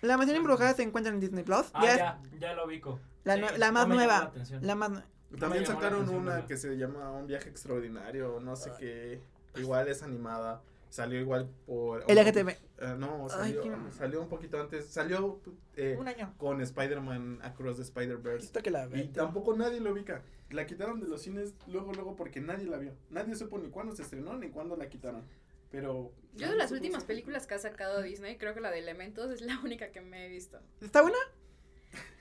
La 0.02 0.16
mansión 0.16 0.36
embrujada 0.36 0.72
se 0.74 0.82
encuentra 0.82 1.12
en 1.12 1.20
Disney 1.20 1.44
Plus. 1.44 1.66
Ah, 1.74 1.84
ya 1.84 1.92
es 1.92 1.98
ya, 1.98 2.20
ya 2.38 2.54
lo 2.54 2.66
ubico. 2.66 3.00
la, 3.24 3.34
Sí, 3.34 3.40
nue- 3.40 3.56
la 3.58 3.72
más 3.72 3.88
nueva. 3.88 4.32
la 4.60 4.74
más 4.74 5.02
También 5.38 5.66
sacaron 5.66 6.08
una 6.08 6.46
que 6.46 6.56
se 6.56 6.76
llama 6.76 7.10
Un 7.10 7.26
viaje 7.26 7.48
extraordinario, 7.48 8.40
no 8.40 8.56
sé 8.56 8.70
qué. 8.78 9.20
Igual 9.56 9.88
es 9.88 10.02
animada. 10.02 10.62
Salió 10.96 11.20
igual 11.20 11.50
por... 11.66 12.10
LGTB. 12.10 12.48
Eh, 12.48 12.94
no, 12.96 13.24
Ay, 13.24 13.52
salió, 13.54 13.62
qué- 13.62 13.92
salió 13.92 14.22
un 14.22 14.28
poquito 14.30 14.58
antes. 14.58 14.86
Salió 14.86 15.42
eh, 15.76 15.94
Un 15.98 16.08
año. 16.08 16.32
con 16.38 16.62
Spider-Man 16.62 17.40
Across 17.42 17.76
the 17.76 17.82
Spider-Verse. 17.82 18.46
Esto 18.46 18.62
que 18.62 18.70
la 18.70 18.88
Y 18.94 19.08
tampoco 19.08 19.54
nadie 19.54 19.78
lo 19.80 19.92
ubica. 19.92 20.22
La 20.48 20.64
quitaron 20.64 20.98
de 21.00 21.06
los 21.06 21.20
cines 21.20 21.52
luego, 21.66 21.92
luego 21.92 22.16
porque 22.16 22.40
nadie 22.40 22.64
la 22.66 22.78
vio. 22.78 22.94
Nadie 23.10 23.34
supo 23.34 23.58
ni 23.58 23.68
cuándo 23.68 23.94
se 23.94 24.02
estrenó 24.04 24.38
ni 24.38 24.48
cuándo 24.48 24.74
la 24.74 24.88
quitaron. 24.88 25.22
Pero... 25.70 26.12
Yo 26.34 26.48
de 26.48 26.56
las 26.56 26.72
últimas 26.72 27.04
películas 27.04 27.46
que 27.46 27.52
ha 27.54 27.58
sacado 27.58 28.00
Disney, 28.00 28.38
creo 28.38 28.54
que 28.54 28.60
la 28.62 28.70
de 28.70 28.78
Elementos 28.78 29.30
es 29.30 29.42
la 29.42 29.60
única 29.62 29.92
que 29.92 30.00
me 30.00 30.24
he 30.24 30.28
visto. 30.30 30.58
¿Está 30.80 31.02
buena? 31.02 31.18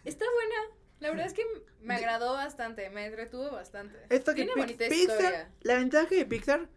Está 0.04 0.26
buena. 0.34 0.76
La 1.00 1.10
verdad 1.10 1.26
es 1.28 1.34
que 1.34 1.44
me 1.82 1.94
agradó 1.96 2.34
bastante, 2.34 2.90
me 2.90 3.06
entretuvo 3.06 3.52
bastante. 3.52 3.98
Esto 4.10 4.32
que 4.32 4.44
Tiene 4.46 4.54
Pi- 4.54 4.60
bonita 4.62 4.86
Pixar, 4.90 5.16
historia. 5.18 5.52
la 5.62 5.76
ventaja 5.78 6.08
de 6.14 6.26
Pixar 6.26 6.70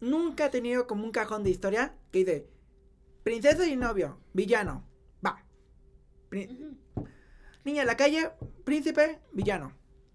nunca 0.00 0.46
ha 0.46 0.50
tenido 0.50 0.86
como 0.86 1.04
un 1.04 1.12
cajón 1.12 1.44
de 1.44 1.50
historia 1.50 1.94
que 2.10 2.18
dice 2.20 2.48
princesa 3.22 3.66
y 3.66 3.76
novio, 3.76 4.18
villano, 4.32 4.88
va. 5.24 5.44
Niña 7.64 7.82
en 7.82 7.86
la 7.86 7.96
calle, 7.96 8.30
príncipe, 8.64 9.20
villano. 9.32 9.72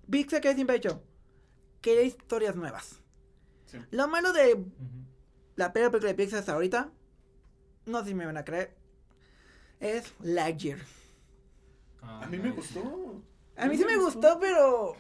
Pixar 0.10 0.42
que 0.42 0.54
siempre 0.54 0.76
ha 0.76 0.78
hecho 0.78 1.04
que 1.82 2.00
hay 2.00 2.08
historias 2.08 2.56
nuevas. 2.56 3.02
Sí. 3.66 3.78
Lo 3.92 4.08
malo 4.08 4.34
de 4.34 4.54
Ujú. 4.56 5.06
la 5.56 5.72
peor 5.74 5.92
película 5.92 6.12
de 6.12 6.16
Pixar 6.16 6.40
hasta 6.40 6.54
ahorita, 6.54 6.92
no 7.86 8.00
sé 8.02 8.10
si 8.10 8.16
me 8.16 8.26
van 8.26 8.38
a 8.38 8.46
creer, 8.46 8.76
es 9.80 10.14
Lightyear. 10.22 10.80
Ah, 12.02 12.22
A 12.24 12.28
mí 12.28 12.38
me 12.38 12.52
gustó. 12.52 13.22
A 13.56 13.68
mí 13.68 13.78
sí 13.78 13.86
me 13.86 13.98
gustó, 13.98 14.38
pero 14.40 14.96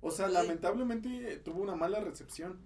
O 0.00 0.10
sea, 0.10 0.28
lamentablemente 0.28 1.38
tuvo 1.38 1.62
una 1.62 1.74
mala 1.76 2.00
recepción. 2.00 2.60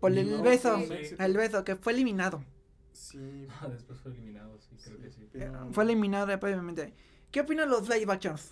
Por 0.00 0.12
el 0.16 0.30
No, 0.30 0.42
beso, 0.42 0.78
sí. 0.80 1.14
el 1.18 1.36
beso 1.36 1.64
que 1.64 1.76
fue 1.76 1.92
eliminado. 1.92 2.44
Sí, 2.92 3.46
Ah, 3.60 3.68
después 3.68 4.00
fue 4.00 4.12
eliminado, 4.12 4.58
sí, 4.58 4.76
creo 4.82 4.98
que 5.00 5.10
sí. 5.10 5.28
pero... 5.32 5.72
Fue 5.72 5.84
eliminado 5.84 6.26
previamente. 6.40 6.94
¿Qué 7.30 7.40
opinan 7.40 7.68
los 7.70 7.88
live 7.88 8.12
actions? 8.12 8.50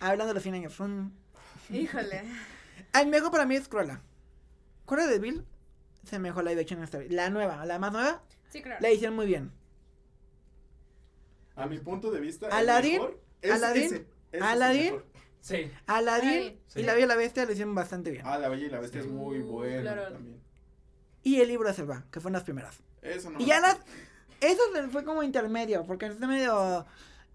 Hablando 0.00 0.26
de 0.28 0.34
los 0.34 0.42
100 0.42 0.54
años. 0.56 0.72
Son... 0.72 1.12
Híjole. 1.70 2.22
El 3.00 3.08
mejor 3.08 3.30
para 3.30 3.46
mí 3.46 3.56
es 3.56 3.68
Cruella. 3.68 4.00
Cruella 4.86 5.06
de 5.08 5.18
Bill 5.18 5.44
se 6.04 6.18
mejor 6.18 6.44
live 6.44 6.60
action 6.60 6.78
en 6.80 6.84
esta 6.84 6.98
La 7.08 7.30
nueva, 7.30 7.64
la 7.64 7.78
más 7.78 7.92
nueva, 7.92 8.22
Sí, 8.50 8.60
claro. 8.62 8.80
la 8.80 8.90
hicieron 8.90 9.14
muy 9.16 9.26
bien. 9.26 9.52
A 11.54 11.66
mi 11.66 11.78
punto 11.78 12.10
de 12.10 12.20
vista, 12.20 12.46
el 12.46 12.52
Aladdin, 12.52 12.92
mejor 12.94 13.20
es 13.42 13.50
Aladdin, 13.52 13.82
ese, 13.84 13.94
ese 13.96 14.06
es 14.32 14.36
el 14.38 14.42
Aladdin. 14.42 14.84
mejor. 14.94 15.06
Sí, 15.42 15.68
Aladdin 15.86 16.30
y 16.30 16.60
sí. 16.68 16.82
La 16.84 16.94
Bella 16.94 17.04
y 17.04 17.08
la 17.08 17.16
Bestia 17.16 17.44
lo 17.44 17.50
hicieron 17.50 17.74
bastante 17.74 18.12
bien. 18.12 18.24
Ah, 18.24 18.38
La 18.38 18.48
Bella 18.48 18.66
y 18.66 18.70
la 18.70 18.78
Bestia 18.78 19.00
es 19.00 19.08
muy 19.08 19.40
bueno 19.40 19.80
claro. 19.82 20.12
también. 20.12 20.40
Y 21.24 21.40
el 21.40 21.48
libro 21.48 21.68
de 21.68 21.74
Selva, 21.74 22.04
que 22.12 22.20
fueron 22.20 22.34
las 22.34 22.44
primeras. 22.44 22.80
Eso 23.02 23.28
no 23.28 23.40
Y 23.40 23.46
ya 23.46 23.60
las... 23.60 23.78
Eso 24.40 24.62
fue 24.90 25.04
como 25.04 25.22
intermedio, 25.24 25.84
porque 25.84 26.06
en 26.06 26.12
intermedio 26.12 26.86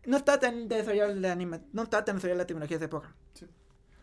no 0.05 0.17
está 0.17 0.39
tan 0.39 0.69
desarrollado 0.69 1.13
la 1.15 1.33
anima, 1.33 1.59
no 1.73 1.83
está 1.83 2.03
tan 2.05 2.15
desarrollada 2.15 2.43
la 2.43 2.47
tecnología 2.47 2.77
de 2.77 2.85
esa 2.85 2.89
época. 2.89 3.13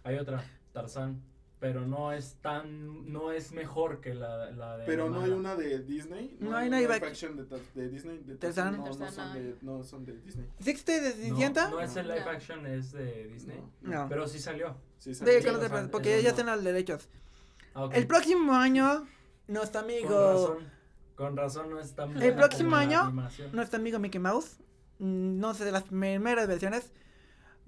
hay 0.04 0.18
otra, 0.18 0.44
Tarzán, 0.72 1.22
pero 1.64 1.86
no 1.86 2.12
es 2.12 2.34
tan, 2.42 3.10
no 3.10 3.32
es 3.32 3.52
mejor 3.52 4.02
que 4.02 4.12
la, 4.12 4.50
la 4.50 4.76
de 4.76 4.84
Pero 4.84 5.08
no 5.08 5.22
hay 5.22 5.30
una 5.30 5.56
de 5.56 5.78
Disney. 5.78 6.36
No 6.38 6.54
hay 6.54 6.68
una 6.68 6.78
live 6.78 6.92
live 6.92 7.06
action. 7.06 7.36
de, 7.38 7.58
de 7.74 7.88
Disney. 7.88 8.18
De 8.18 8.34
Tarzán. 8.34 8.76
No, 8.76 8.84
no, 8.84 8.92
son 8.92 9.16
no 9.16 9.32
de, 9.32 9.56
no 9.62 9.82
son 9.82 10.04
de 10.04 10.12
Disney. 10.18 10.46
¿Sixte 10.60 11.00
de 11.00 11.08
No, 11.08 11.16
Cenicienta? 11.22 11.70
No, 11.70 11.80
es 11.80 11.96
el 11.96 12.06
live 12.06 12.20
No. 12.22 12.30
action, 12.30 12.66
es 12.66 12.92
de 12.92 13.28
Disney. 13.28 13.62
No. 13.80 14.06
Pero 14.10 14.28
sí 14.28 14.40
salió. 14.40 14.76
Sí, 14.98 15.14
De 15.14 15.38
o 15.38 15.58
de 15.58 15.68
sea, 15.70 15.88
porque 15.90 16.18
ya 16.22 16.32
no. 16.32 16.36
están 16.36 16.54
los 16.54 16.62
derechos. 16.62 17.08
Ah, 17.72 17.86
ok. 17.86 17.94
El 17.94 18.06
próximo 18.06 18.52
año, 18.52 19.08
nuestro 19.48 19.80
Con 19.80 19.90
amigo, 19.90 20.32
razón, 20.32 20.70
con 21.14 21.34
razón 21.38 21.70
no 21.70 21.80
es 21.80 21.94
tan 21.94 22.22
El 22.22 22.34
próximo 22.34 22.76
año, 22.76 23.10
nuestro 23.54 23.80
amigo 23.80 23.98
Mickey 23.98 24.20
Mouse, 24.20 24.58
mm, 24.98 25.38
no 25.40 25.54
sé 25.54 25.64
de 25.64 25.72
las 25.72 25.84
primeras 25.84 26.46
versiones, 26.46 26.92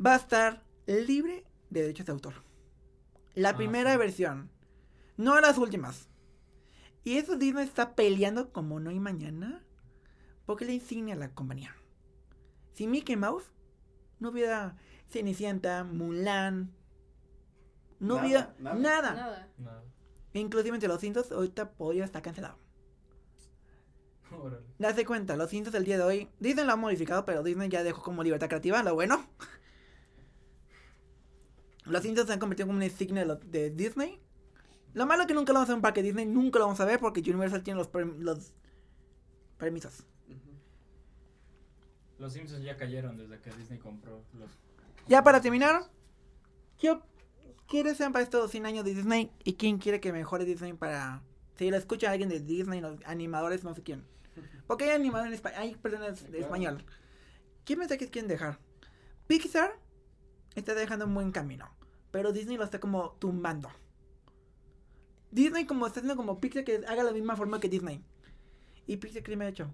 va 0.05 0.13
a 0.13 0.17
estar 0.17 0.63
libre 0.87 1.47
de 1.71 1.81
derechos 1.81 2.05
de 2.05 2.13
autor. 2.13 2.46
La 3.37 3.51
Ah, 3.51 3.57
primera 3.57 3.93
sí. 3.93 3.99
versión, 3.99 4.51
no 5.17 5.41
las 5.41 5.59
últimas. 5.59 6.09
Y 7.05 7.19
eso 7.19 7.37
Disney 7.37 7.65
está 7.65 7.95
peleando 7.95 8.53
como 8.53 8.81
no 8.81 8.91
hay 8.91 8.99
mañana, 8.99 9.65
porque 10.45 10.65
le 10.65 10.73
insignia 10.75 11.15
a 11.15 11.19
la 11.19 11.33
compañía. 11.33 11.77
Si 12.73 12.89
Mickey 12.89 13.15
Mouse 13.17 13.53
no 14.19 14.31
hubiera 14.31 14.77
Cenicienta, 15.09 15.85
Mulan, 15.85 16.75
no 18.01 18.17
Nada, 18.17 18.27
hubiera 18.27 18.55
nada. 18.59 18.75
nada. 18.81 19.15
Nada. 19.15 19.49
Nada. 19.59 19.85
Inclusive 20.35 20.75
entre 20.75 20.89
los 20.89 21.01
Simpsons 21.01 21.31
ahorita 21.31 21.71
podría 21.73 22.05
estar 22.05 22.23
cancelado. 22.23 22.59
Órale. 24.33 24.67
Date 24.79 25.05
cuenta, 25.07 25.37
los 25.37 25.51
Simpsons 25.51 25.73
del 25.75 25.85
día 25.85 25.99
de 25.99 26.05
hoy, 26.05 26.29
Disney 26.41 26.65
lo 26.67 26.73
ha 26.73 26.77
modificado, 26.77 27.25
pero 27.25 27.43
Disney 27.43 27.69
ya 27.69 27.85
dejó 27.85 28.03
como 28.03 28.23
libertad 28.25 28.49
creativa, 28.49 28.83
lo 28.83 28.95
bueno. 28.95 29.25
Los 31.87 32.03
Simpsons 32.03 32.27
se 32.27 32.33
han 32.33 32.39
convertido 32.41 32.67
como 32.67 32.77
una 32.77 32.87
insignia 32.87 33.25
de, 33.25 33.71
Disney. 33.71 34.21
Lo 34.95 35.07
malo 35.07 35.23
es 35.23 35.29
que 35.29 35.35
nunca 35.35 35.53
lo 35.53 35.59
vamos 35.61 35.69
a 35.69 35.73
ver 35.73 35.75
en 35.75 35.79
un 35.79 35.83
parque 35.83 36.03
Disney, 36.03 36.27
nunca 36.27 36.59
lo 36.59 36.65
vamos 36.67 36.81
a 36.81 36.85
ver 36.85 36.99
porque 37.01 37.21
Universal 37.21 37.63
tiene 37.63 37.79
los, 37.79 37.91
perm- 37.93 38.19
los 38.19 38.53
permisos. 39.59 40.05
Los 42.19 42.33
Simpsons 42.33 42.63
ya 42.65 42.77
cayeron 42.77 43.17
desde 43.17 43.39
que 43.41 43.51
Disney 43.53 43.79
compró 43.79 44.23
los. 44.33 44.51
Ya 45.07 45.23
para 45.23 45.41
terminar, 45.41 45.83
yo 46.81 47.03
quiero 47.69 47.95
sean 47.95 48.13
para 48.13 48.23
estos 48.25 48.51
100 48.51 48.67
años 48.67 48.85
de 48.85 48.95
Disney 48.95 49.31
y 49.45 49.55
quién 49.55 49.79
quiere 49.79 50.01
que 50.01 50.13
mejore 50.13 50.45
Disney 50.45 50.73
para... 50.73 51.23
Si 51.57 51.71
lo 51.71 51.77
escucha 51.77 52.11
alguien 52.11 52.29
de 52.29 52.41
Disney, 52.41 52.81
los 52.81 52.99
animadores, 53.05 53.65
no 53.65 53.75
sé 53.75 53.83
quién. 53.83 54.05
Porque 54.67 54.85
hay 54.85 54.91
animadores 54.91 55.29
en 55.29 55.35
español, 55.35 55.61
hay 55.61 55.75
personas 55.77 56.23
de 56.23 56.29
Claro. 56.31 56.45
español. 56.45 56.85
¿Qué 57.65 57.77
mensajes 57.77 58.11
quieren 58.11 58.29
dejar? 58.29 58.59
Pixar 59.27 59.79
está 60.55 60.75
dejando 60.75 61.05
un 61.07 61.15
buen 61.15 61.33
camino, 61.33 61.69
pero 62.17 62.33
Disney 62.33 62.57
lo 62.57 62.65
está 62.65 62.81
como 62.81 63.11
tumbando. 63.19 63.69
Disney 65.31 65.67
como 65.67 65.87
está 65.87 66.01
haciendo 66.01 66.17
como 66.17 66.41
Pixar 66.41 66.65
que 66.65 66.83
haga 66.89 67.03
la 67.03 67.13
misma 67.13 67.37
forma 67.37 67.61
que 67.61 67.69
Disney. 67.69 68.03
Y 68.87 68.97
Pixar 68.97 69.23
que 69.23 69.37
me 69.37 69.45
ha 69.45 69.49
hecho 69.49 69.69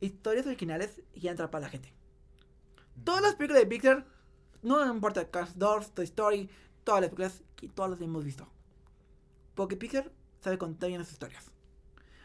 historias 0.00 0.46
originales 0.46 1.02
y 1.12 1.28
atrapa 1.28 1.58
a 1.58 1.60
la 1.60 1.68
gente. 1.68 1.92
Todas 3.04 3.20
las 3.20 3.34
películas 3.34 3.64
de 3.64 3.66
Pixar, 3.68 4.06
no 4.62 4.90
importa, 4.90 5.30
Cars 5.30 5.58
2, 5.58 5.92
Toy 5.92 6.04
Story, 6.06 6.48
todas 6.82 7.02
las 7.02 7.10
películas, 7.10 7.42
que 7.56 7.68
todas 7.68 7.90
las 7.90 8.00
hemos 8.00 8.24
visto. 8.24 8.48
Porque 9.54 9.76
Pixar 9.76 10.10
sabe 10.40 10.56
contar 10.56 10.88
bien 10.88 10.98
las 10.98 11.12
historias. 11.12 11.50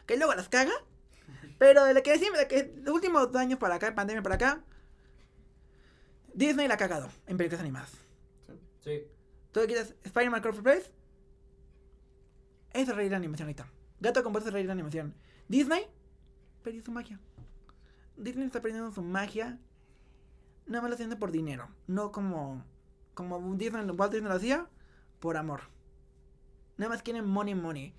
Que 0.06 0.16
luego 0.16 0.34
las 0.34 0.48
caga, 0.48 0.72
pero 1.58 1.84
de 1.84 1.92
lo 1.92 2.02
que 2.02 2.12
decimos, 2.12 2.38
de 2.38 2.48
que 2.48 2.72
los 2.84 2.94
últimos 2.94 3.36
años 3.36 3.58
para 3.58 3.74
acá, 3.74 3.94
pandemia 3.94 4.22
para 4.22 4.36
acá, 4.36 4.64
Disney 6.32 6.68
la 6.68 6.72
ha 6.76 6.78
cagado 6.78 7.10
en 7.26 7.36
películas 7.36 7.60
animadas. 7.60 7.92
Sí. 8.82 9.06
¿Tú 9.58 9.66
quieres 9.66 9.94
Spider-Man 10.04 10.40
Cross 10.40 10.60
Place? 10.60 10.92
Es 12.72 12.94
reír 12.94 13.10
la 13.10 13.16
animación 13.16 13.46
ahorita. 13.46 13.68
Gato 13.98 14.22
con 14.22 14.32
voz 14.32 14.46
es 14.46 14.52
reír 14.52 14.66
la 14.66 14.72
animación. 14.72 15.14
Disney 15.48 15.86
perdió 16.62 16.80
su 16.84 16.92
magia. 16.92 17.18
Disney 18.16 18.46
está 18.46 18.60
perdiendo 18.60 18.92
su 18.92 19.02
magia. 19.02 19.58
Nada 20.66 20.82
más 20.82 20.90
lo 20.90 20.94
haciendo 20.94 21.18
por 21.18 21.32
dinero. 21.32 21.68
No 21.88 22.12
como. 22.12 22.64
Como 23.14 23.56
Disney, 23.56 23.84
Walt 23.90 24.12
Disney 24.12 24.28
lo 24.28 24.36
hacía. 24.36 24.68
Por 25.18 25.36
amor. 25.36 25.62
Nada 26.76 26.90
más 26.90 27.02
quieren 27.02 27.26
money, 27.26 27.56
money. 27.56 27.92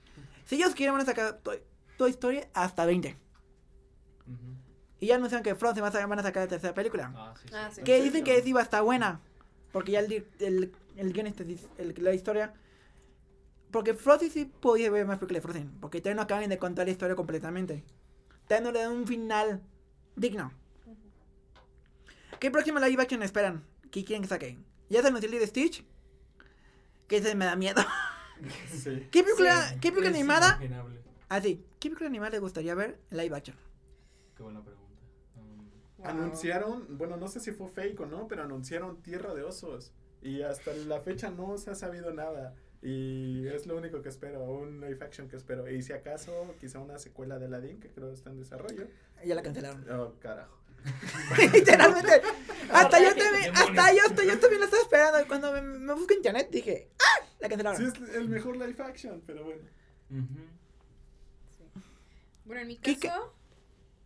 Si 0.46 0.56
ellos 0.56 0.74
quieren, 0.74 0.94
van 0.94 1.02
a 1.02 1.06
sacar 1.06 1.40
Toy, 1.40 1.62
Toy 1.98 2.12
Story 2.12 2.44
hasta 2.54 2.86
20. 2.86 3.18
Ujú. 4.28 4.38
Y 5.02 5.08
ya 5.08 5.16
anunciaron 5.16 5.44
que 5.44 5.56
Frozen 5.56 5.84
van 5.84 6.20
a 6.20 6.24
sacar 6.24 6.44
la 6.44 6.48
tercera 6.48 6.74
película. 6.74 7.12
Ah, 7.14 7.34
sí. 7.36 7.50
Ah, 7.54 7.70
sí. 7.70 7.84
Que 7.84 7.98
¿En 7.98 8.06
dicen 8.06 8.24
que 8.24 8.42
sí 8.42 8.54
va 8.54 8.62
a 8.62 8.64
estar 8.64 8.82
buena. 8.82 9.20
Porque 9.72 9.92
ya 9.92 10.00
el, 10.00 10.74
el 11.00 11.14
guionista 11.14 11.44
dice- 11.44 11.68
el- 11.78 11.96
la 12.04 12.14
historia. 12.14 12.54
Porque 13.72 13.94
Frozen 13.94 14.32
sí 14.32 14.46
podía 14.46 14.90
ver 14.92 15.06
más 15.06 15.20
películas 15.20 15.44
de 15.44 15.48
Frozen. 15.48 15.72
Porque 15.80 16.00
todavía 16.02 16.16
no 16.16 16.22
acaban 16.24 16.50
de 16.50 16.58
contar 16.58 16.86
la 16.88 16.92
historia 16.92 17.16
completamente. 17.16 17.84
Todavía 18.48 18.68
no 18.68 18.72
le 18.74 18.80
dan 18.84 18.92
un 18.94 19.08
final 19.08 19.62
digno. 20.16 20.52
¿Qué 22.40 22.50
próxima 22.52 22.80
live 22.86 23.02
action 23.02 23.22
esperan? 23.24 23.64
¿Qué 23.92 24.04
quieren 24.04 24.22
que 24.24 24.30
saquen? 24.30 24.66
¿Ya 24.90 25.02
se 25.02 25.08
anunció 25.08 25.30
el 25.30 25.40
de 25.40 25.48
Stitch? 25.48 25.84
Que 27.08 27.18
ese 27.18 27.36
me 27.36 27.46
da 27.46 27.56
miedo. 27.56 27.82
Sí. 28.72 29.06
¿Qué 29.12 29.22
película, 29.22 29.68
Sí, 29.68 29.76
¿qué 29.82 29.92
película 29.92 30.08
animada? 30.16 30.48
imaginable. 30.56 31.02
Ah, 31.28 31.42
sí. 31.42 31.62
¿Qué 31.78 31.90
película 31.90 32.08
animada 32.08 32.30
les 32.32 32.40
gustaría 32.40 32.74
ver 32.74 32.98
en 33.12 33.18
live 33.18 33.36
action? 33.36 33.58
Qué 34.38 34.44
buena 34.44 34.64
pregunta. 34.64 34.88
Um, 35.36 35.68
Wow. 35.98 36.08
Anunciaron, 36.08 36.98
bueno, 36.98 37.18
no 37.18 37.28
sé 37.28 37.42
si 37.42 37.52
fue 37.52 37.68
fake 37.68 38.00
o 38.00 38.06
no, 38.06 38.30
pero 38.30 38.44
anunciaron 38.44 39.02
Tierra 39.04 39.34
de 39.34 39.44
Osos. 39.44 39.92
Y 40.22 40.42
hasta 40.42 40.74
la 40.74 41.00
fecha 41.02 41.30
no 41.30 41.58
se 41.58 41.72
ha 41.72 41.76
sabido 41.76 42.14
nada. 42.14 42.56
Y 42.82 43.46
es 43.48 43.66
lo 43.68 43.76
único 43.78 44.02
que 44.02 44.10
espero, 44.10 44.44
un 44.44 44.80
live 44.80 45.04
action 45.04 45.28
que 45.28 45.36
espero. 45.36 45.70
Y 45.70 45.82
si 45.82 45.92
acaso, 45.94 46.56
quizá 46.60 46.80
una 46.80 46.98
secuela 46.98 47.38
de 47.40 47.46
Aladdin, 47.46 47.80
que 47.80 47.90
creo 47.90 48.12
está 48.12 48.30
en 48.30 48.40
desarrollo. 48.40 48.88
Ya 49.26 49.36
la 49.36 49.42
cancelaron. 49.44 49.86
Oh, 49.92 50.14
carajo. 50.20 50.58
Literalmente. 51.54 52.22
hasta 52.72 53.04
yo 53.04 53.14
¿Qué 53.14 53.22
también, 53.22 53.54
hasta 53.54 53.94
yo, 53.94 54.00
hasta 54.08 54.24
yo 54.24 54.40
también 54.40 54.60
lo 54.62 54.66
estaba 54.66 54.82
esperando. 54.82 55.28
Cuando 55.28 55.52
me, 55.52 55.62
me 55.62 55.94
busco 55.94 56.14
en 56.14 56.20
internet 56.20 56.50
dije, 56.52 56.90
¡ah! 57.00 57.26
La 57.40 57.50
cancelaron. 57.50 57.92
Sí, 57.92 58.02
es 58.04 58.16
el 58.16 58.30
mejor 58.30 58.56
live 58.56 58.82
action, 58.82 59.22
pero 59.26 59.44
bueno. 59.44 59.62
Bueno, 62.46 62.62
en 62.62 62.68
mi 62.68 62.78
¿Qué- 62.78 62.98
qué? 62.98 63.08
caso, 63.10 63.34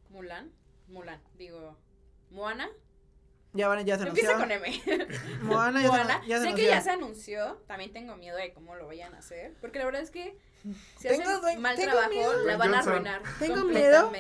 Mulan, 0.09 0.51
Mulan, 0.87 1.21
digo, 1.37 1.77
Moana. 2.31 2.69
Ya, 3.53 3.67
van, 3.67 3.85
ya 3.85 3.97
se 3.99 4.07
Empieza 4.07 4.35
anunció. 4.35 4.59
con 4.59 4.65
M. 4.65 5.07
Moana 5.43 5.81
ya 5.83 5.87
Moana. 5.89 6.21
se, 6.23 6.27
ya 6.27 6.37
se 6.39 6.43
sé 6.49 6.55
que 6.55 6.61
anunció. 6.61 6.69
ya 6.71 6.81
se 6.81 6.89
anunció. 6.89 7.55
También 7.67 7.93
tengo 7.93 8.15
miedo 8.17 8.35
de 8.37 8.51
cómo 8.53 8.75
lo 8.75 8.87
vayan 8.87 9.13
a 9.13 9.19
hacer. 9.19 9.53
Porque 9.61 9.77
la 9.79 9.85
verdad 9.85 10.01
es 10.01 10.09
que 10.11 10.37
si 10.97 11.07
Tengo 11.07 11.23
hacen 11.29 11.41
due- 11.41 11.57
mal 11.59 11.75
tengo 11.75 11.91
trabajo, 11.91 12.09
miedo. 12.09 12.43
la 12.45 12.57
van 12.57 12.73
a 12.73 12.79
arruinar. 12.79 13.21
Tengo 13.39 13.63
miedo. 13.65 14.11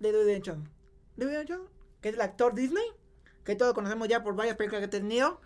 de 0.00 0.12
Dwayne 0.12 0.42
Johnson. 0.44 0.68
Dwayne 1.16 1.44
Johnson, 1.48 1.68
que 2.02 2.08
es 2.10 2.14
el 2.16 2.20
actor 2.20 2.54
Disney, 2.54 2.84
que 3.44 3.56
todos 3.56 3.72
conocemos 3.74 4.06
ya 4.08 4.22
por 4.22 4.36
varias 4.36 4.56
películas 4.56 4.80
que 4.80 4.86
ha 4.86 4.90
tenido. 4.90 5.40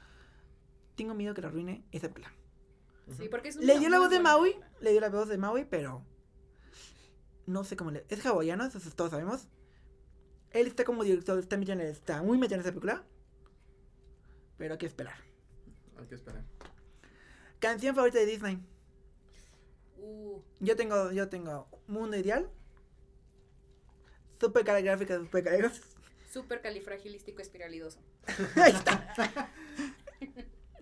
Tengo 0.97 1.15
miedo 1.15 1.35
que 1.35 1.41
lo 1.43 1.49
arruine 1.49 1.85
esa 1.93 2.09
película. 2.09 2.35
Sí, 3.17 3.29
porque 3.29 3.49
es 3.51 3.57
Le 3.57 3.73
una 3.73 3.81
dio 3.81 3.89
la 3.91 3.99
voz 4.01 4.11
de 4.11 4.21
Maui, 4.21 4.57
le 4.81 4.91
dio 4.91 5.01
la 5.01 5.09
voz 5.09 5.29
de 5.29 5.39
Maui, 5.39 5.65
pero 5.65 6.05
no 7.47 7.65
sé 7.65 7.77
cómo 7.77 7.91
le... 7.91 8.05
Es 8.09 8.25
hawaiano, 8.27 8.65
eso 8.65 8.79
todos 8.95 9.11
sabemos. 9.11 9.49
Él 10.53 10.67
está 10.67 10.85
como 10.85 11.03
director, 11.05 11.39
está, 11.39 11.57
está 11.57 12.23
muy 12.23 12.39
metido 12.39 12.57
en 12.57 12.61
esa 12.61 12.71
película. 12.71 13.05
Pero 14.59 14.75
hay 14.75 14.79
que 14.79 14.87
esperar. 14.87 15.17
Hay 15.99 16.07
que 16.07 16.15
esperar. 16.15 16.45
Canción 17.59 17.95
favorita 17.95 18.19
de 18.19 18.27
Disney. 18.27 18.59
Uh, 19.97 20.41
Yo 20.61 20.77
tengo, 20.77 21.13
yo 21.13 21.29
tengo 21.29 21.69
Mundo 21.87 22.17
Ideal. 22.17 22.51
Super 24.41 24.65
caligráfica, 24.65 25.19
super 25.19 25.45
caligráfica. 25.45 25.87
súper 26.33 26.61
califragilístico 26.61 27.41
espiralidoso. 27.41 28.01
Ahí 28.57 28.73
está. 28.73 29.49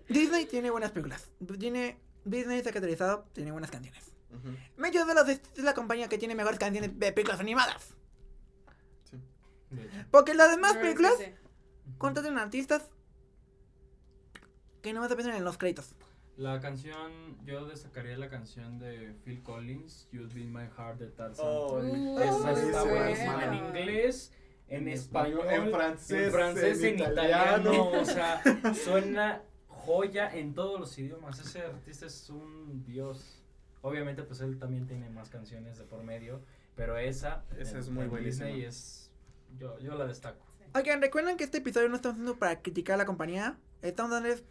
Disney 0.09 0.45
tiene 0.47 0.71
buenas 0.71 0.91
películas. 0.91 1.29
Tiene, 1.59 1.99
Disney 2.25 2.63
se 2.63 2.69
ha 2.69 2.73
caracterizado, 2.73 3.25
tiene 3.33 3.51
buenas 3.51 3.69
canciones. 3.69 4.11
Ujú. 4.31 4.55
Mellos 4.77 5.05
de 5.07 5.13
los 5.13 5.29
es 5.29 5.41
la 5.57 5.73
compañía 5.73 6.07
que 6.09 6.17
tiene 6.17 6.33
mejores 6.35 6.57
canciones 6.59 6.97
de 6.97 7.11
películas 7.11 7.39
animadas. 7.39 7.93
Porque 10.11 10.33
las 10.33 10.51
demás 10.51 10.75
La 10.75 10.81
verdad 10.81 10.91
es 11.11 11.17
películas 11.17 11.17
que 11.17 11.97
contratan 11.97 12.37
artistas 12.37 12.89
que 14.81 14.93
no 14.93 15.01
más 15.01 15.11
aparecen 15.11 15.35
en 15.35 15.43
los 15.43 15.57
créditos. 15.57 15.93
La 16.37 16.59
canción, 16.59 17.37
yo 17.45 17.65
destacaría 17.67 18.17
la 18.17 18.29
canción 18.29 18.79
de 18.79 19.13
Phil 19.23 19.43
Collins, 19.43 20.07
You'd 20.11 20.33
Be 20.33 20.45
My 20.45 20.67
Heart 20.75 20.97
de 20.99 21.07
Tarzan. 21.07 21.45
Oh, 21.47 21.79
Esa 22.19 22.51
está 22.53 22.83
buenísima 22.83 23.45
en 23.45 23.53
inglés, 23.53 24.33
en 24.67 24.87
español, 24.87 25.45
en 25.49 25.69
francés, 25.71 26.27
en, 26.27 26.31
francés, 26.31 26.79
en 26.83 26.85
en 26.95 26.99
italiano. 26.99 27.73
italiano. 27.73 28.01
O 28.01 28.05
sea, 28.05 28.41
suena 28.73 29.43
joya 29.67 30.35
en 30.35 30.53
todos 30.55 30.79
los 30.79 30.97
idiomas. 30.97 31.37
Ese 31.39 31.61
artista 31.61 32.05
es 32.07 32.29
un 32.29 32.83
dios. 32.85 33.43
Obviamente, 33.83 34.23
pues 34.23 34.41
él 34.41 34.57
también 34.57 34.87
tiene 34.87 35.09
más 35.09 35.29
canciones 35.29 35.77
de 35.77 35.83
por 35.83 36.03
medio, 36.03 36.41
pero 36.75 36.97
esa, 36.97 37.43
Esa 37.57 37.71
en- 37.71 37.77
es 37.77 37.89
muy 37.89 38.03
en 38.05 38.09
buenísima. 38.09 38.45
Disney 38.47 38.65
es, 38.65 39.00
yo, 39.57 39.77
yo 39.79 39.95
la 39.95 40.05
destaco. 40.05 40.45
Oigan, 40.73 41.01
recuerden 41.01 41.37
que 41.37 41.43
este 41.43 41.57
episodio 41.59 41.89
no 41.89 41.95
estamos 41.95 42.15
haciendo 42.15 42.37
para 42.39 42.61
criticar 42.61 42.95
a 42.95 42.97
la 42.97 43.05
compañía. 43.05 43.57
Estamos 43.81 44.11
dándoles 44.11 44.43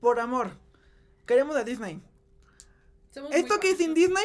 por 0.00 0.20
amor. 0.20 0.50
Queremos 1.26 1.56
a 1.56 1.64
Disney. 1.64 2.02
Somos 3.10 3.32
Esto 3.32 3.58
que 3.60 3.70
es 3.70 3.78
sin. 3.78 3.94
Disney, 3.94 4.24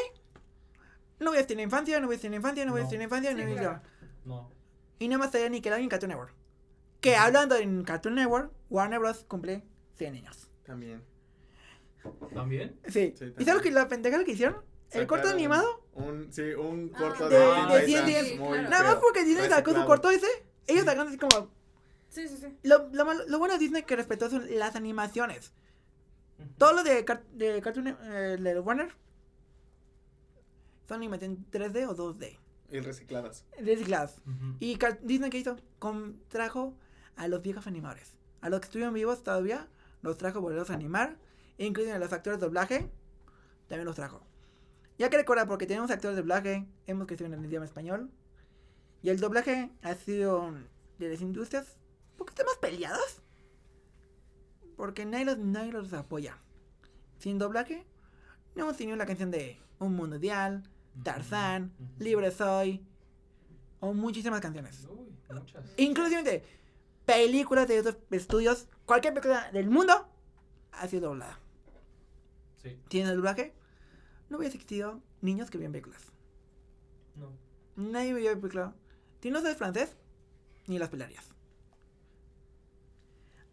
no 1.20 1.32
voy 1.32 1.40
a 1.40 1.48
tener 1.48 1.64
infancia, 1.64 2.00
no 2.00 2.08
voy 2.08 2.18
a 2.18 2.20
tener 2.20 2.38
infancia, 2.38 2.66
no 2.66 2.72
voy 2.72 2.82
a 2.82 2.84
No. 2.84 2.90
tener 2.90 3.04
infancia, 3.06 3.32
no 3.34 3.40
Sí, 3.40 3.46
voy 3.46 3.58
a 3.58 3.60
claro. 3.62 3.82
No, 4.26 4.52
Y 5.00 5.08
nada 5.08 5.20
más 5.20 5.28
estaría 5.28 5.50
Nickelodeon 5.50 5.86
y 5.86 5.90
Cartoon 5.90 6.10
Network. 6.10 6.34
Que 7.02 7.16
hablando 7.16 7.56
en 7.56 7.84
Cartoon 7.84 8.16
Network, 8.16 8.52
Warner 8.70 9.00
Bros. 9.00 9.24
cumple 9.26 9.64
100 9.96 10.16
años. 10.16 10.50
También. 10.66 11.04
¿también? 12.34 12.80
Sí. 12.88 13.14
Sí, 13.18 13.34
¿Y 13.38 13.46
sabes 13.46 13.56
lo 13.56 13.62
que 13.62 13.72
la 13.72 13.88
pendeja 13.88 14.24
que 14.24 14.32
hicieron? 14.32 14.58
El 14.96 15.08
corto 15.08 15.28
animado. 15.30 15.84
Un, 15.94 16.32
sí, 16.32 16.42
un 16.54 16.92
Ah, 16.94 16.98
corto 16.98 17.30
de- 17.30 17.38
de, 17.38 17.46
de 18.06 18.36
Claro. 18.38 18.70
Nada 18.70 18.84
más 18.84 18.96
porque 18.96 19.24
Disney 19.24 19.50
sacó 19.50 19.72
su 19.74 19.86
corto 19.86 20.10
ese. 20.10 20.28
Ellos 20.68 20.86
sacaron 20.86 21.08
así 21.08 21.18
como. 21.18 21.50
Sí, 22.10 22.28
sí, 22.28 22.38
sí. 22.38 22.58
Lo, 22.64 22.90
lo, 22.92 23.06
malo- 23.06 23.26
lo 23.28 23.40
bueno 23.40 23.54
de 23.56 23.60
Disney 23.60 23.84
que 23.84 23.96
respetó 23.96 24.30
son 24.30 24.46
las 24.58 24.76
animaciones. 24.76 25.54
Todo 26.58 26.74
lo 26.74 26.84
de, 26.84 27.06
de 27.34 27.62
Cartoon 27.62 27.88
eh, 27.88 28.38
de 28.40 28.60
Warner 28.60 28.94
son 30.88 30.98
animación 30.98 31.46
3D 31.52 31.88
o 31.88 31.96
2D. 31.96 32.38
Y 32.72 32.80
recicladas. 32.80 33.46
Recicladas. 33.60 34.18
Y 34.60 34.76
Car- 34.78 35.00
Disney 35.02 35.30
que 35.30 35.38
hizo? 35.40 35.58
Contrajo 35.80 36.74
a 37.16 37.28
los 37.28 37.42
viejos 37.42 37.68
animadores. 37.68 38.14
A 38.42 38.50
los 38.50 38.60
que 38.60 38.66
estuvieron 38.66 38.94
vivos 38.94 39.24
todavía, 39.24 39.68
los 40.02 40.18
trajo 40.18 40.42
volverlos 40.42 40.70
a 40.70 40.74
animar. 40.74 41.18
Incluso 41.58 41.94
a 41.94 42.00
los 42.00 42.12
actores 42.12 42.40
de 42.40 42.46
doblaje, 42.46 42.90
también 43.68 43.86
los 43.86 43.96
trajo. 43.96 44.22
Ya 44.98 45.10
que 45.10 45.18
recordar, 45.18 45.48
porque 45.48 45.68
tenemos 45.68 45.92
actores 45.92 46.16
de 46.16 46.22
doblaje, 46.22 46.66
hemos 46.88 47.08
crecido 47.08 47.28
en 47.28 47.40
el 47.40 47.46
idioma 47.46 47.66
español. 47.66 48.10
Y 49.02 49.10
el 49.10 49.20
doblaje 49.20 49.72
ha 49.82 49.94
sido 49.96 50.54
de 50.98 51.10
las 51.10 51.22
industrias 51.22 51.78
un 52.12 52.18
poquito 52.18 52.44
más 52.46 52.58
peleadas. 52.58 53.22
Porque 54.78 55.06
nadie 55.06 55.26
los, 55.26 55.38
nadie 55.38 55.72
los 55.72 55.92
apoya. 55.94 56.38
Sin 57.20 57.38
doblaje, 57.38 57.86
no 58.56 58.64
hemos 58.64 58.78
tenido 58.78 58.98
la 58.98 59.06
canción 59.06 59.32
de 59.32 59.60
Un 59.80 59.96
Mundo 59.96 60.16
Ideal, 60.16 60.64
Tarzán. 61.04 61.74
Libre 62.00 62.32
Soy, 62.32 62.86
o 63.80 63.94
muchísimas 63.94 64.42
canciones. 64.42 64.88
Uy, 64.90 65.14
muchas. 65.34 65.74
Inclusive 65.78 66.44
películas 67.06 67.68
de 67.68 67.80
otros 67.80 67.98
estudios, 68.12 68.68
cualquier 68.86 69.14
película 69.14 69.52
del 69.52 69.70
mundo 69.70 70.08
ha 70.72 70.88
sido 70.88 71.10
doblada. 71.10 71.40
Sí, 72.62 72.80
¿Tiene 72.88 73.10
el 73.12 73.18
doblaje? 73.18 73.54
No 74.36 74.40
hubiera 74.40 74.54
existido 74.54 75.02
niños 75.22 75.50
que 75.50 75.58
veían 75.58 75.72
películas. 75.72 76.12
no. 77.16 77.32
Nadie 77.78 78.14
veía 78.14 78.36
película. 78.36 78.76
Si 79.22 79.32
no 79.32 79.40
sabes 79.40 79.56
francés, 79.56 79.96
ni 80.68 80.78
las 80.78 80.90
pelearías. 80.90 81.30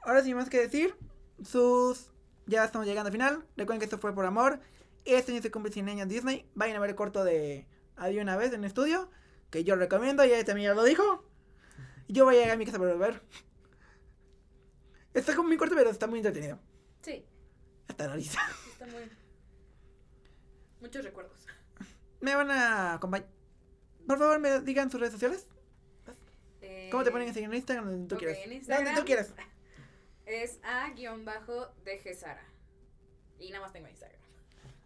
Ahora 0.01 0.25
sin 0.25 0.35
más 0.35 0.51
que 0.51 0.59
decir, 0.59 0.97
sus... 1.45 2.11
Ya 2.47 2.65
estamos 2.65 2.85
llegando 2.89 3.07
al 3.07 3.13
final. 3.13 3.47
Recuerden 3.57 3.79
que 3.79 3.85
esto 3.85 3.99
fue 3.99 4.13
por 4.13 4.27
amor. 4.27 4.59
Este 5.05 5.31
año 5.31 5.41
se 5.41 5.53
cumple 5.53 5.71
100 5.71 5.89
años 5.89 6.09
Disney. 6.09 6.51
Vayan 6.57 6.77
a 6.77 6.81
ver 6.81 6.91
el 6.91 6.97
corto 6.97 7.23
de 7.23 7.69
Había 7.95 8.21
una 8.23 8.37
vez 8.37 8.53
en 8.53 8.65
estudio. 8.65 9.09
Que 9.51 9.63
yo 9.63 9.77
recomiendo, 9.77 10.25
ya 10.25 10.45
también 10.45 10.71
ya 10.71 10.75
lo 10.75 10.83
dijo. 10.83 11.25
Yo 12.09 12.25
voy 12.25 12.35
a 12.35 12.39
llegar 12.39 12.55
a 12.55 12.59
mi 12.59 12.67
casa 12.67 12.81
para 12.81 12.95
ver. 12.95 13.23
Está 15.15 15.37
como 15.37 15.47
muy 15.47 15.57
corto, 15.59 15.77
pero 15.77 15.91
está 15.91 16.09
muy 16.09 16.19
entretenido. 16.19 16.59
Sí, 17.03 17.25
Hasta 17.87 18.09
la 18.09 18.15
risa. 18.15 18.41
está 18.73 18.87
muy. 18.87 19.22
Muchos 20.83 21.05
recuerdos. 21.05 21.47
Me 22.21 22.35
van 22.35 22.51
a 22.51 22.95
acompañar. 22.95 23.29
Por 24.07 24.19
favor, 24.19 24.39
me 24.41 24.61
digan 24.61 24.91
sus 24.91 25.01
redes 25.01 25.13
sociales. 25.13 25.47
¿Cómo 26.91 27.05
te 27.05 27.11
ponen 27.11 27.31
a 27.31 27.33
seguir 27.33 27.49
en 27.49 27.55
Instagram? 27.55 27.87
Donde 27.89 28.09
tú 28.09 28.15
ok, 28.17 28.21
quieras. 28.21 28.37
en 28.39 28.43
Donde 28.51 28.57
Instagram. 28.57 28.97
tú 28.97 29.05
quieras. 29.05 29.33
Es 30.27 30.61
a 30.63 30.89
guion 30.91 31.25
bajo 31.25 31.69
de 31.85 31.99
Gesara. 31.99 32.45
Y 33.41 33.51
nada 33.51 33.63
más 33.63 33.73
tengo 33.73 33.89
Instagram. 33.89 34.21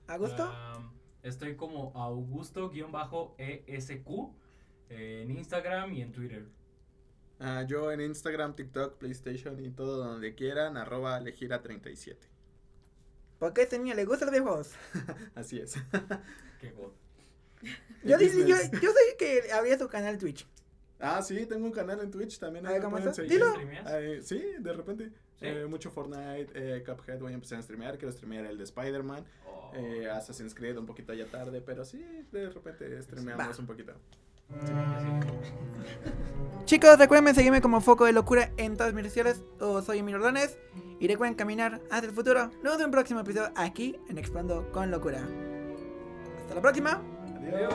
¿A 0.06 0.16
gusto? 0.16 0.44
Am, 0.44 0.92
estoy 1.22 1.56
como 1.56 1.92
Augusto-ESQ 1.94 4.08
en 4.88 5.30
Instagram 5.30 5.92
y 5.92 6.00
en 6.02 6.12
Twitter. 6.12 6.46
Ah, 7.38 7.64
yo 7.68 7.92
en 7.92 8.00
Instagram, 8.00 8.56
TikTok, 8.56 8.96
PlayStation 8.98 9.62
y 9.62 9.70
todo 9.70 9.98
donde 9.98 10.34
quieran, 10.34 10.78
arroba 10.78 11.20
Lejira37. 11.20 12.16
Porque 13.38 13.60
a 13.60 13.64
este 13.64 13.78
niño 13.78 13.94
le 13.94 14.04
gustan 14.04 14.26
los 14.26 14.32
videojuegos. 14.32 14.70
Así 15.34 15.58
es. 15.60 15.74
Qué 16.60 16.70
god. 16.72 16.92
Yo, 18.04 18.18
dije, 18.18 18.46
yo, 18.46 18.54
Business. 18.56 18.80
yo 18.80 18.90
sé 18.90 19.16
que 19.18 19.52
habría 19.52 19.78
su 19.78 19.88
canal 19.88 20.16
Twitch. 20.18 20.46
Ah, 20.98 21.20
sí, 21.22 21.44
tengo 21.46 21.66
un 21.66 21.72
canal 21.72 22.00
en 22.00 22.10
Twitch 22.10 22.38
también. 22.38 22.66
Ahí 22.66 22.80
¿cómo 22.80 22.92
pueden 22.92 23.08
está? 23.10 23.22
seguir. 23.22 23.32
Dilo. 23.32 23.54
Ahí- 23.84 24.22
sí, 24.22 24.42
de 24.58 24.72
repente. 24.72 25.10
¿Sí? 25.38 25.44
Eh, 25.46 25.66
mucho 25.66 25.90
Fortnite, 25.90 26.48
eh, 26.54 26.82
Cuphead 26.82 27.18
voy 27.18 27.32
a 27.32 27.34
empezar 27.34 27.58
a 27.58 27.62
streamear. 27.62 27.98
Quiero 27.98 28.10
streamear 28.12 28.46
el 28.46 28.56
de 28.56 28.64
Spider-Man. 28.64 29.22
Oh. 29.46 29.72
eh, 29.74 30.08
Assassin's 30.08 30.54
Creed 30.54 30.78
un 30.78 30.86
poquito 30.86 31.12
ya 31.12 31.26
tarde, 31.26 31.60
pero 31.60 31.84
sí, 31.84 32.02
de 32.32 32.48
repente 32.48 33.02
streameamos 33.02 33.56
Va. 33.56 33.60
un 33.60 33.66
poquito. 33.66 33.92
Chicos, 36.64 36.98
recuerden 36.98 37.34
seguirme 37.34 37.60
como 37.60 37.80
Foco 37.80 38.06
de 38.06 38.12
Locura 38.12 38.50
en 38.56 38.76
todas 38.76 38.92
mis 38.92 39.14
redes. 39.14 39.42
O 39.60 39.82
soy 39.82 39.98
Emilio 39.98 40.18
Ordóñez. 40.18 40.58
Y 40.98 41.08
recuerden 41.08 41.36
caminar 41.36 41.80
hacia 41.90 42.08
el 42.08 42.14
futuro. 42.14 42.46
Nos 42.46 42.62
vemos 42.62 42.78
en 42.80 42.84
un 42.86 42.90
próximo 42.90 43.20
episodio 43.20 43.52
aquí 43.54 44.00
en 44.08 44.18
Explorando 44.18 44.70
con 44.72 44.90
Locura. 44.90 45.26
Hasta 46.40 46.54
la 46.54 46.60
próxima. 46.60 47.02
Adiós. 47.38 47.74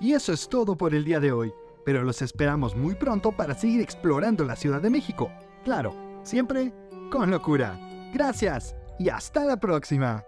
Y 0.00 0.14
eso 0.14 0.32
es 0.32 0.48
todo 0.48 0.76
por 0.76 0.94
el 0.94 1.04
día 1.04 1.20
de 1.20 1.30
hoy, 1.30 1.52
pero 1.84 2.02
los 2.02 2.22
esperamos 2.22 2.74
muy 2.74 2.94
pronto 2.94 3.32
para 3.32 3.54
seguir 3.54 3.82
explorando 3.82 4.44
la 4.44 4.56
Ciudad 4.56 4.80
de 4.80 4.88
México. 4.88 5.30
Claro, 5.62 5.94
siempre 6.22 6.72
con 7.12 7.30
locura. 7.30 7.78
Gracias 8.14 8.74
y 8.98 9.10
hasta 9.10 9.44
la 9.44 9.58
próxima. 9.58 10.24